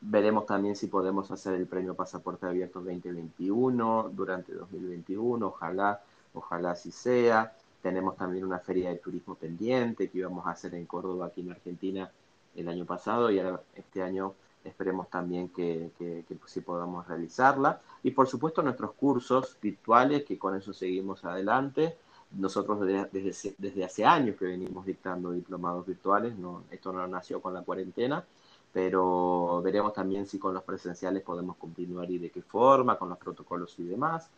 Veremos 0.06 0.44
también 0.44 0.76
si 0.76 0.88
podemos 0.88 1.30
hacer 1.30 1.54
el 1.54 1.66
premio 1.66 1.94
Pasaporte 1.94 2.44
Abierto 2.44 2.80
2021 2.80 4.10
durante 4.12 4.52
2021, 4.52 5.46
ojalá, 5.46 6.02
ojalá 6.34 6.72
así 6.72 6.90
sea. 6.90 7.54
Tenemos 7.80 8.14
también 8.14 8.44
una 8.44 8.58
feria 8.58 8.90
de 8.90 8.96
turismo 8.96 9.34
pendiente 9.34 10.10
que 10.10 10.18
íbamos 10.18 10.46
a 10.46 10.50
hacer 10.50 10.74
en 10.74 10.84
Córdoba, 10.84 11.26
aquí 11.26 11.40
en 11.40 11.52
Argentina, 11.52 12.10
el 12.54 12.68
año 12.68 12.84
pasado 12.84 13.30
y 13.30 13.38
ahora 13.38 13.62
este 13.74 14.02
año 14.02 14.34
esperemos 14.62 15.08
también 15.08 15.48
que, 15.48 15.90
que, 15.98 16.22
sí 16.46 16.60
podamos 16.60 17.08
realizarla. 17.08 17.80
Y 18.02 18.10
por 18.10 18.28
supuesto 18.28 18.62
nuestros 18.62 18.92
cursos 18.92 19.56
virtuales, 19.62 20.24
que 20.24 20.38
con 20.38 20.54
eso 20.54 20.74
seguimos 20.74 21.24
adelante. 21.24 21.96
Nosotros 22.36 22.80
desde, 22.80 23.54
desde, 23.58 23.84
hace 23.84 24.04
años 24.04 24.36
que 24.36 24.46
venimos 24.46 24.86
dictando 24.86 25.32
diplomados 25.32 25.86
virtuales, 25.86 26.36
no, 26.36 26.64
esto 26.70 26.92
no 26.92 27.06
nació 27.06 27.40
con 27.40 27.54
la 27.54 27.62
cuarentena, 27.62 28.24
pero 28.72 29.62
veremos 29.62 29.92
también 29.92 30.26
si 30.26 30.38
con 30.38 30.54
los 30.54 30.62
presenciales 30.64 31.22
podemos 31.22 31.56
continuar 31.56 32.10
y 32.10 32.18
de 32.18 32.30
qué 32.30 32.42
forma, 32.42 32.98
con 32.98 33.08
los 33.08 33.18
protocolos 33.18 33.78
y 33.78 33.84
demás. 33.84 34.28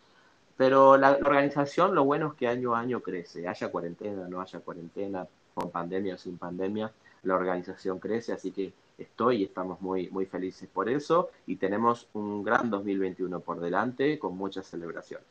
Pero 0.57 0.97
la, 0.97 1.13
organización, 1.13 1.95
lo 1.95 2.05
bueno 2.05 2.29
es 2.29 2.35
que 2.35 2.49
año 2.49 2.75
a 2.75 2.81
año 2.81 3.01
crece, 3.01 3.47
haya 3.47 3.71
cuarentena, 3.71 4.27
no 4.29 4.41
haya 4.41 4.61
cuarentena, 4.61 5.27
con 5.55 5.71
pandemia 5.71 6.15
o 6.15 6.19
sin 6.19 6.39
pandemia, 6.39 6.93
la 7.23 7.35
organización 7.35 7.99
crece, 7.99 8.33
así 8.33 8.51
que 8.51 8.73
estoy 8.99 9.43
y 9.43 9.45
estamos 9.45 9.81
muy, 9.81 10.09
muy 10.11 10.27
felices 10.27 10.69
por 10.73 10.89
eso 10.89 11.31
y 11.47 11.57
tenemos 11.57 12.09
un 12.15 12.43
gran 12.43 12.71
2021 12.71 13.41
por 13.41 13.61
delante 13.61 14.19
con 14.19 14.37
muchas 14.37 14.67
celebraciones. 14.67 15.27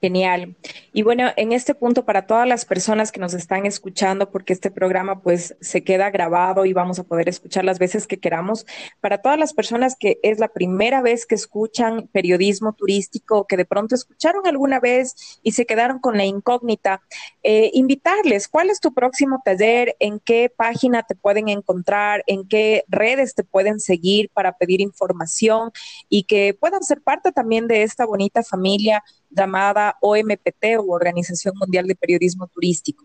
Genial. 0.00 0.54
Y 0.92 1.02
bueno, 1.02 1.30
en 1.36 1.50
este 1.50 1.74
punto, 1.74 2.04
para 2.04 2.26
todas 2.26 2.46
las 2.46 2.64
personas 2.64 3.10
que 3.10 3.18
nos 3.18 3.34
están 3.34 3.66
escuchando, 3.66 4.30
porque 4.30 4.52
este 4.52 4.70
programa 4.70 5.22
pues 5.22 5.56
se 5.60 5.82
queda 5.82 6.10
grabado 6.10 6.64
y 6.64 6.72
vamos 6.72 7.00
a 7.00 7.02
poder 7.02 7.28
escuchar 7.28 7.64
las 7.64 7.80
veces 7.80 8.06
que 8.06 8.20
queramos, 8.20 8.64
para 9.00 9.18
todas 9.18 9.38
las 9.40 9.54
personas 9.54 9.96
que 9.98 10.20
es 10.22 10.38
la 10.38 10.48
primera 10.48 11.02
vez 11.02 11.26
que 11.26 11.34
escuchan 11.34 12.08
periodismo 12.12 12.74
turístico, 12.74 13.46
que 13.48 13.56
de 13.56 13.64
pronto 13.64 13.96
escucharon 13.96 14.46
alguna 14.46 14.78
vez 14.78 15.40
y 15.42 15.52
se 15.52 15.66
quedaron 15.66 15.98
con 15.98 16.16
la 16.16 16.24
incógnita, 16.24 17.02
eh, 17.42 17.72
invitarles, 17.74 18.46
¿cuál 18.46 18.70
es 18.70 18.78
tu 18.78 18.94
próximo 18.94 19.42
taller? 19.44 19.96
¿En 19.98 20.20
qué 20.20 20.48
página 20.54 21.02
te 21.02 21.16
pueden 21.16 21.48
encontrar? 21.48 22.22
¿En 22.28 22.46
qué 22.46 22.84
redes 22.86 23.34
te 23.34 23.42
pueden 23.42 23.80
seguir 23.80 24.30
para 24.32 24.52
pedir 24.52 24.80
información? 24.80 25.72
Y 26.08 26.22
que 26.24 26.54
puedan 26.54 26.84
ser 26.84 27.02
parte 27.02 27.32
también 27.32 27.66
de 27.66 27.82
esta 27.82 28.06
bonita 28.06 28.44
familia 28.44 29.02
llamada 29.30 29.96
OMPT 30.00 30.78
o 30.78 30.92
Organización 30.92 31.54
Mundial 31.58 31.86
de 31.86 31.94
Periodismo 31.94 32.46
Turístico? 32.46 33.04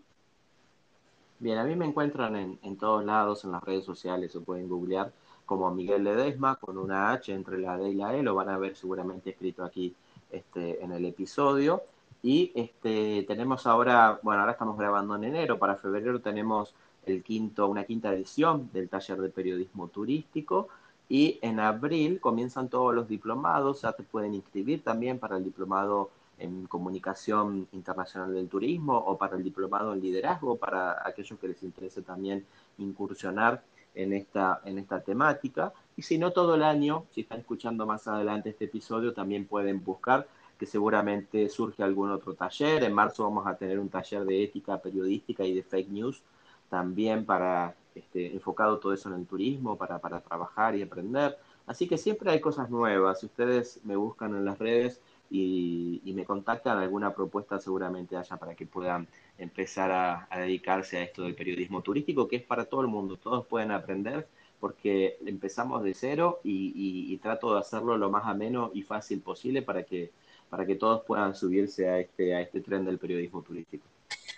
Bien, 1.38 1.58
a 1.58 1.64
mí 1.64 1.76
me 1.76 1.84
encuentran 1.84 2.36
en, 2.36 2.76
todos 2.76 3.04
lados, 3.04 3.44
en 3.44 3.52
las 3.52 3.62
redes 3.62 3.84
sociales, 3.84 4.34
o 4.34 4.42
pueden 4.42 4.68
googlear 4.68 5.12
como 5.44 5.70
Miguel 5.70 6.04
Ledesma 6.04 6.56
con 6.56 6.78
una 6.78 7.12
H 7.12 7.32
entre 7.32 7.58
la 7.58 7.76
D 7.76 7.90
y 7.90 7.94
la 7.94 8.16
E, 8.16 8.22
lo 8.22 8.34
van 8.34 8.48
a 8.48 8.56
ver 8.56 8.76
seguramente 8.76 9.30
escrito 9.30 9.62
aquí 9.62 9.94
este, 10.30 10.82
en 10.82 10.92
el 10.92 11.04
episodio. 11.04 11.82
Y 12.22 12.50
este, 12.54 13.24
tenemos 13.28 13.66
ahora, 13.66 14.18
bueno, 14.22 14.40
ahora 14.40 14.52
estamos 14.52 14.78
grabando 14.78 15.14
en 15.16 15.24
enero, 15.24 15.58
para 15.58 15.76
febrero 15.76 16.20
tenemos 16.20 16.74
el 17.04 17.22
quinto, 17.22 17.68
una 17.68 17.84
quinta 17.84 18.14
edición 18.14 18.70
del 18.72 18.88
taller 18.88 19.20
de 19.20 19.28
periodismo 19.28 19.88
turístico 19.88 20.68
y 21.08 21.38
en 21.42 21.60
abril 21.60 22.20
comienzan 22.20 22.68
todos 22.68 22.94
los 22.94 23.08
diplomados, 23.08 23.82
ya 23.82 23.92
te 23.92 24.02
pueden 24.02 24.34
inscribir 24.34 24.82
también 24.82 25.18
para 25.18 25.36
el 25.36 25.44
diplomado 25.44 26.10
en 26.38 26.66
comunicación 26.66 27.68
internacional 27.72 28.34
del 28.34 28.48
turismo 28.48 28.96
o 28.96 29.16
para 29.16 29.36
el 29.36 29.44
diplomado 29.44 29.92
en 29.92 30.00
liderazgo, 30.00 30.56
para 30.56 31.06
aquellos 31.06 31.38
que 31.38 31.48
les 31.48 31.62
interese 31.62 32.02
también 32.02 32.44
incursionar 32.78 33.62
en 33.94 34.12
esta, 34.12 34.60
en 34.64 34.78
esta 34.78 35.00
temática. 35.00 35.72
Y 35.96 36.02
si 36.02 36.18
no 36.18 36.32
todo 36.32 36.56
el 36.56 36.62
año, 36.62 37.04
si 37.12 37.20
están 37.20 37.40
escuchando 37.40 37.86
más 37.86 38.08
adelante 38.08 38.50
este 38.50 38.64
episodio, 38.64 39.12
también 39.12 39.46
pueden 39.46 39.84
buscar 39.84 40.26
que 40.58 40.66
seguramente 40.66 41.48
surge 41.48 41.82
algún 41.82 42.10
otro 42.10 42.34
taller. 42.34 42.82
En 42.82 42.92
marzo 42.92 43.24
vamos 43.24 43.46
a 43.46 43.56
tener 43.56 43.78
un 43.78 43.88
taller 43.88 44.24
de 44.24 44.44
ética 44.44 44.78
periodística 44.78 45.44
y 45.44 45.54
de 45.54 45.62
fake 45.62 45.90
news 45.90 46.22
también 46.68 47.24
para 47.24 47.74
este, 47.94 48.32
enfocado 48.32 48.78
todo 48.78 48.92
eso 48.92 49.08
en 49.08 49.16
el 49.16 49.26
turismo, 49.26 49.76
para, 49.76 49.98
para 49.98 50.20
trabajar 50.20 50.74
y 50.76 50.82
aprender. 50.82 51.38
Así 51.66 51.88
que 51.88 51.96
siempre 51.96 52.30
hay 52.30 52.40
cosas 52.40 52.70
nuevas. 52.70 53.20
Si 53.20 53.26
ustedes 53.26 53.80
me 53.84 53.96
buscan 53.96 54.34
en 54.34 54.44
las 54.44 54.58
redes 54.58 55.00
y, 55.30 56.12
me 56.14 56.24
contactan, 56.24 56.78
alguna 56.78 57.14
propuesta 57.14 57.58
seguramente 57.58 58.16
haya 58.16 58.36
para 58.36 58.54
que 58.54 58.66
puedan 58.66 59.08
empezar 59.38 59.90
a, 59.90 60.28
dedicarse 60.36 60.98
a 60.98 61.02
esto 61.02 61.22
del 61.22 61.34
periodismo 61.34 61.82
turístico, 61.82 62.28
que 62.28 62.36
es 62.36 62.42
para 62.42 62.66
todo 62.66 62.82
el 62.82 62.88
mundo. 62.88 63.16
Todos 63.16 63.46
pueden 63.46 63.70
aprender 63.70 64.28
porque 64.60 65.18
empezamos 65.26 65.82
de 65.82 65.94
cero 65.94 66.40
y, 66.44 67.16
trato 67.18 67.54
de 67.54 67.60
hacerlo 67.60 67.96
lo 67.96 68.10
más 68.10 68.24
ameno 68.26 68.70
y 68.74 68.82
fácil 68.82 69.20
posible 69.20 69.62
para 69.62 69.82
que, 69.84 70.12
para 70.50 70.66
que 70.66 70.76
todos 70.76 71.02
puedan 71.04 71.34
subirse 71.34 71.88
a 71.88 71.98
este, 72.00 72.34
a 72.34 72.40
este 72.42 72.60
tren 72.60 72.84
del 72.84 72.98
periodismo 72.98 73.42
turístico. 73.42 73.86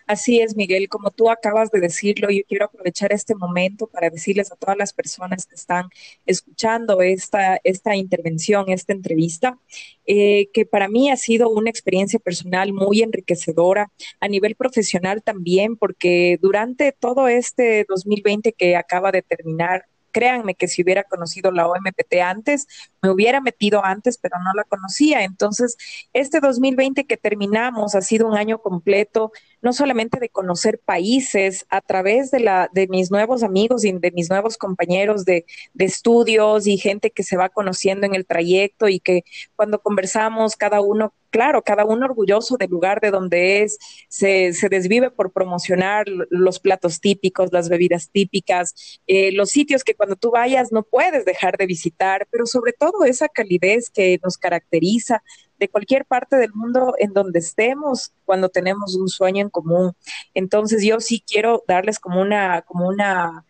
Así 0.06 0.40
es, 0.40 0.54
Miguel, 0.54 0.88
como 0.88 1.10
tú 1.10 1.30
acabas 1.30 1.70
de 1.72 1.80
decirlo, 1.80 2.30
yo 2.30 2.42
quiero 2.46 2.66
aprovechar 2.66 3.12
este 3.12 3.34
momento 3.34 3.88
para 3.88 4.08
decirles 4.08 4.52
a 4.52 4.56
todas 4.56 4.76
las 4.76 4.92
personas 4.92 5.46
que 5.46 5.56
están 5.56 5.88
escuchando 6.26 7.02
esta, 7.02 7.58
esta 7.64 7.96
intervención, 7.96 8.66
esta 8.68 8.92
entrevista, 8.92 9.58
eh, 10.06 10.48
que 10.52 10.64
para 10.64 10.86
mí 10.88 11.10
ha 11.10 11.16
sido 11.16 11.50
una 11.50 11.70
experiencia 11.70 12.20
personal 12.20 12.72
muy 12.72 13.02
enriquecedora, 13.02 13.90
a 14.20 14.28
nivel 14.28 14.54
profesional 14.54 15.22
también, 15.24 15.76
porque 15.76 16.38
durante 16.40 16.92
todo 16.92 17.26
este 17.26 17.84
2020 17.88 18.52
que 18.52 18.76
acaba 18.76 19.10
de 19.10 19.22
terminar, 19.22 19.86
créanme 20.16 20.54
que 20.54 20.66
si 20.66 20.82
hubiera 20.82 21.04
conocido 21.04 21.50
la 21.50 21.68
OMPT 21.68 22.22
antes, 22.24 22.66
me 23.02 23.10
hubiera 23.10 23.42
metido 23.42 23.84
antes, 23.84 24.16
pero 24.16 24.38
no 24.42 24.54
la 24.54 24.64
conocía. 24.64 25.24
Entonces, 25.24 25.76
este 26.14 26.40
2020 26.40 27.04
que 27.04 27.18
terminamos 27.18 27.94
ha 27.94 28.00
sido 28.00 28.26
un 28.26 28.34
año 28.34 28.62
completo, 28.62 29.30
no 29.66 29.72
solamente 29.72 30.20
de 30.20 30.28
conocer 30.28 30.78
países 30.78 31.66
a 31.70 31.80
través 31.80 32.30
de, 32.30 32.38
la, 32.38 32.70
de 32.72 32.86
mis 32.86 33.10
nuevos 33.10 33.42
amigos 33.42 33.84
y 33.84 33.90
de 33.90 34.12
mis 34.12 34.30
nuevos 34.30 34.58
compañeros 34.58 35.24
de, 35.24 35.44
estudios 35.76 36.68
y 36.68 36.78
gente 36.78 37.10
que 37.10 37.24
se 37.24 37.36
va 37.36 37.48
conociendo 37.48 38.06
en 38.06 38.14
el 38.14 38.26
trayecto 38.26 38.88
y 38.88 39.00
que 39.00 39.24
cuando 39.56 39.80
conversamos 39.80 40.54
cada 40.54 40.80
uno 40.80 41.14
claro, 41.30 41.62
cada 41.62 41.84
uno 41.84 42.06
orgulloso 42.06 42.56
del 42.56 42.70
lugar 42.70 43.00
de 43.00 43.10
donde 43.10 43.62
es, 43.62 43.78
se, 44.08 44.52
se 44.52 44.68
desvive 44.68 45.10
por 45.10 45.32
promocionar 45.32 46.06
los 46.30 46.60
platos 46.60 47.00
típicos, 47.00 47.52
las 47.52 47.68
bebidas 47.68 48.08
típicas, 48.10 49.00
eh, 49.08 49.32
los 49.32 49.50
sitios 49.50 49.82
que 49.82 49.96
cuando 49.96 50.14
tú 50.14 50.30
vayas 50.30 50.70
no 50.70 50.84
puedes 50.84 51.24
dejar 51.24 51.56
de 51.56 51.66
visitar, 51.66 52.28
pero 52.30 52.46
sobre 52.46 52.72
todo 52.72 53.04
esa 53.04 53.28
calidez 53.28 53.90
que 53.90 54.20
nos 54.22 54.38
caracteriza 54.38 55.24
de 55.58 55.68
cualquier 55.68 56.04
parte 56.04 56.36
del 56.36 56.52
mundo 56.52 56.94
en 56.98 57.12
donde 57.12 57.38
estemos 57.38 58.12
cuando 58.24 58.48
tenemos 58.50 58.94
un 58.94 59.08
sueño 59.08 59.42
en 59.42 59.50
común. 59.50 59.92
Entonces 60.34 60.84
yo 60.84 61.00
sí 61.00 61.24
quiero 61.26 61.64
darles 61.66 61.98
como 61.98 62.20
una, 62.20 62.62
como 62.62 62.86
una 62.88 63.45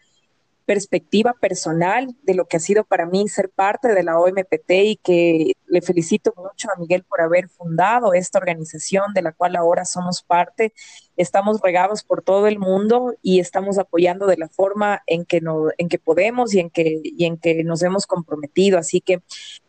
perspectiva 0.67 1.33
personal 1.41 2.15
de 2.25 2.35
lo 2.35 2.47
que 2.47 2.57
ha 2.57 2.61
sido 2.61 2.85
para 2.85 3.07
mí 3.07 3.29
ser 3.29 3.51
parte 3.51 3.95
de 3.95 4.03
la 4.03 4.19
OMPT 4.19 4.71
y 4.71 4.97
que 4.97 5.53
le 5.67 5.81
felicito 5.81 6.35
mucho 6.37 6.69
a 6.71 6.79
Miguel 6.79 7.05
por 7.05 7.21
haber 7.21 7.49
fundado 7.49 8.13
esta 8.13 8.39
organización 8.39 9.15
de 9.15 9.23
la 9.23 9.33
cual 9.33 9.57
ahora 9.57 9.85
somos 9.85 10.23
parte. 10.23 10.75
Estamos 11.17 11.61
regados 11.63 12.03
por 12.03 12.23
todo 12.23 12.49
el 12.49 12.59
mundo 12.59 13.15
y 13.23 13.39
estamos 13.39 13.79
apoyando 13.79 14.27
de 14.27 14.37
la 14.37 14.49
forma 14.49 15.03
en 15.07 15.25
que, 15.25 15.41
no, 15.41 15.69
en 15.79 15.89
que 15.89 15.99
podemos 15.99 16.53
y 16.53 16.61
en 16.61 16.71
que, 16.71 17.01
y 17.03 17.25
en 17.25 17.39
que 17.39 17.63
nos 17.63 17.83
hemos 17.83 18.07
comprometido. 18.07 18.79
Así 18.79 19.01
que, 19.01 19.23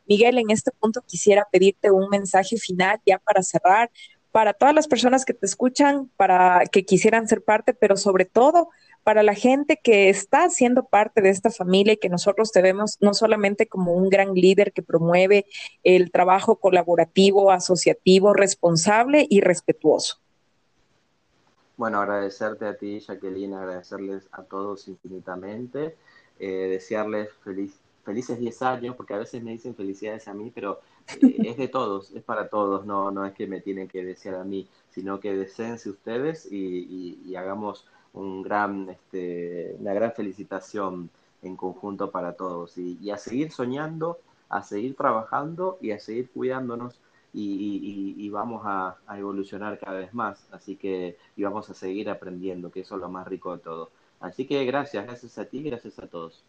Miguel, 0.08 0.40
en 0.40 0.50
este 0.50 0.72
punto 0.72 1.02
quisiera 1.06 1.48
pedirte 1.52 1.92
un 1.92 2.10
mensaje 2.10 2.58
final 2.58 3.00
ya 3.06 3.20
para 3.20 3.44
cerrar 3.44 3.92
para 4.32 4.54
todas 4.54 4.76
las 4.76 4.88
personas 4.88 5.26
que 5.26 5.34
te 5.34 5.48
escuchan, 5.48 6.12
para 6.16 6.64
que 6.72 6.86
quisieran 6.86 7.28
ser 7.28 7.44
parte, 7.44 7.74
pero 7.74 7.98
sobre 7.98 8.26
todo 8.26 8.70
para 9.04 9.24
la 9.24 9.34
gente 9.34 9.80
que 9.82 10.10
está 10.10 10.50
siendo 10.50 10.86
parte 10.86 11.22
de 11.22 11.30
esta 11.30 11.50
familia 11.50 11.94
y 11.94 11.98
que 11.98 12.10
nosotros 12.10 12.52
te 12.52 12.62
vemos 12.62 12.98
no 13.02 13.14
solamente 13.14 13.68
como 13.68 13.94
un 13.94 14.10
gran 14.10 14.34
líder 14.34 14.74
que 14.74 14.84
promueve 14.84 15.46
el 15.84 16.12
trabajo 16.12 16.58
colaborativo, 16.58 17.52
asociativo, 17.52 18.34
responsable 18.34 19.26
y 19.30 19.42
respetuoso. 19.42 20.20
Bueno, 21.78 22.02
agradecerte 22.02 22.66
a 22.66 22.76
ti, 22.76 23.00
Jacqueline, 23.00 23.54
agradecerles 23.54 24.28
a 24.32 24.44
todos 24.44 24.88
infinitamente, 24.88 25.96
eh, 26.40 26.68
desearles 26.70 27.30
feliz 27.44 27.80
felices 28.08 28.40
10 28.40 28.62
años, 28.62 28.96
porque 28.96 29.14
a 29.14 29.18
veces 29.18 29.44
me 29.44 29.52
dicen 29.52 29.76
felicidades 29.76 30.30
a 30.30 30.34
mí, 30.34 30.50
pero 30.56 30.80
eh, 31.22 31.36
es 31.44 31.58
de 31.58 31.68
todos, 31.78 32.12
es 32.12 32.24
para 32.24 32.48
todos, 32.48 32.86
no, 32.86 33.12
no 33.12 33.26
es 33.26 33.34
que 33.34 33.48
me 33.48 33.60
tienen 33.60 33.90
que 33.90 34.02
desear 34.02 34.36
a 34.36 34.46
mí, 34.46 34.66
sino 34.92 35.20
que 35.20 35.36
deseense 35.36 35.90
ustedes 35.90 36.50
y, 36.50 37.36
hagamos 37.36 37.86
un 38.18 38.42
gran, 38.42 38.90
este, 38.90 39.76
una 39.80 39.94
gran 39.94 40.14
felicitación 40.14 41.10
en 41.42 41.56
conjunto 41.56 42.12
para 42.12 42.34
todos. 42.34 42.78
Y, 42.78 43.10
a 43.12 43.18
seguir 43.18 43.52
soñando, 43.52 44.20
a 44.50 44.64
seguir 44.64 44.96
trabajando 44.96 45.78
y 45.82 45.92
a 45.92 46.00
seguir 46.00 46.30
cuidándonos 46.32 47.00
y, 47.34 48.30
vamos 48.30 48.64
a, 48.66 48.98
a, 49.08 49.20
evolucionar 49.20 49.80
cada 49.80 50.00
vez 50.00 50.14
más. 50.14 50.48
Así 50.52 50.76
que 50.76 51.18
y 51.36 51.44
vamos 51.44 51.70
a 51.70 51.74
seguir 51.74 52.10
aprendiendo, 52.10 52.72
que 52.72 52.82
eso 52.82 52.96
es 52.96 53.02
lo 53.02 53.10
más 53.10 53.28
rico 53.28 53.56
de 53.56 53.64
todo. 53.64 53.92
Así 54.20 54.48
que 54.48 54.66
gracias, 54.66 55.06
gracias 55.06 55.38
a 55.38 55.46
ti, 55.46 55.62
gracias 55.64 56.00
a 56.00 56.08
todos. 56.08 56.44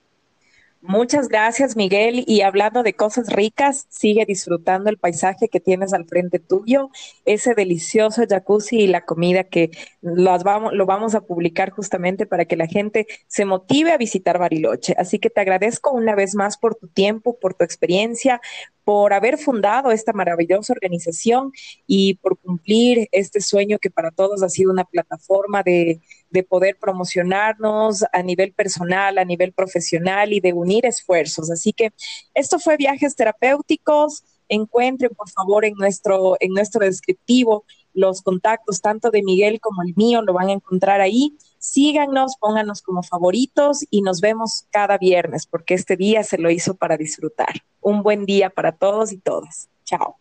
Muchas 0.81 1.29
gracias, 1.29 1.75
Miguel. 1.77 2.23
Y 2.29 2.43
hablando 2.43 2.85
de 2.85 2.95
cosas 2.95 3.33
ricas, 3.33 3.87
sigue 3.89 4.25
disfrutando 4.25 4.91
el 4.91 4.97
paisaje 4.97 5.49
que 5.49 5.59
tienes 5.59 5.93
al 5.93 6.07
frente 6.07 6.39
tuyo, 6.39 6.91
ese 7.25 7.55
delicioso 7.55 8.23
jacuzzi 8.29 8.79
y 8.83 8.87
la 8.87 9.05
comida 9.05 9.43
que 9.43 9.71
vamos, 10.01 10.73
lo 10.73 10.87
vamos 10.87 11.17
a 11.17 11.23
publicar 11.23 11.71
justamente 11.71 12.27
para 12.27 12.45
que 12.45 12.57
la 12.57 12.69
gente 12.69 13.09
se 13.27 13.45
motive 13.45 13.91
a 13.91 13.99
visitar 13.99 14.39
Bariloche. 14.39 14.95
Así 14.97 15.19
que 15.19 15.31
te 15.31 15.41
agradezco 15.41 15.91
una 15.91 16.15
vez 16.15 16.37
más 16.37 16.57
por 16.57 16.77
tu 16.77 16.87
tiempo, 16.87 17.37
por 17.41 17.55
tu 17.55 17.65
experiencia, 17.65 18.41
por 18.89 19.13
haber 19.13 19.37
fundado 19.37 19.91
esta 19.93 20.15
maravillosa 20.15 20.73
organización 20.73 21.53
y 21.87 22.15
por 22.15 22.39
cumplir 22.39 23.07
este 23.13 23.43
sueño 23.43 23.79
que 23.79 23.91
para 23.91 24.11
todos 24.11 24.43
ha 24.43 24.49
sido 24.49 24.73
una 24.73 24.85
plataforma 24.85 25.63
de, 25.63 26.01
de 26.31 26.43
poder 26.43 26.79
promocionarnos 26.81 28.07
a 28.11 28.23
nivel 28.23 28.55
personal, 28.55 29.19
a 29.19 29.27
nivel 29.27 29.53
profesional 29.53 30.33
y 30.33 30.41
de 30.41 30.55
unir 30.55 30.87
esfuerzos. 30.87 31.51
Así 31.51 31.75
que 31.75 31.93
esto 32.33 32.59
fue 32.59 32.79
Viajes 32.79 33.15
Terapéuticos. 33.15 34.25
Encuentren, 34.49 35.11
por 35.15 35.29
favor, 35.29 35.67
en 35.67 35.75
nuestro, 35.75 36.39
en 36.41 36.55
nuestro 36.55 36.83
descriptivo 36.83 37.67
los 37.93 38.23
contactos 38.23 38.81
tanto 38.81 39.11
de 39.11 39.23
Miguel 39.23 39.61
como 39.61 39.83
el 39.83 39.93
mío, 39.97 40.23
lo 40.23 40.33
van 40.33 40.49
a 40.49 40.53
encontrar 40.53 41.03
ahí. 41.03 41.37
Síganos, 41.59 42.37
pónganos 42.39 42.83
como 42.83 43.03
favoritos 43.03 43.85
y 43.91 44.03
nos 44.03 44.21
vemos 44.21 44.67
cada 44.71 44.99
viernes 44.99 45.47
porque 45.47 45.75
este 45.75 45.97
día 45.97 46.23
se 46.23 46.39
lo 46.39 46.51
hizo 46.51 46.75
para 46.75 46.97
disfrutar. 46.97 47.63
Un 47.81 48.03
buen 48.03 48.27
día 48.27 48.51
para 48.51 48.73
todos 48.73 49.13
y 49.13 49.19
todas. 49.19 49.69
Chao. 49.85 50.17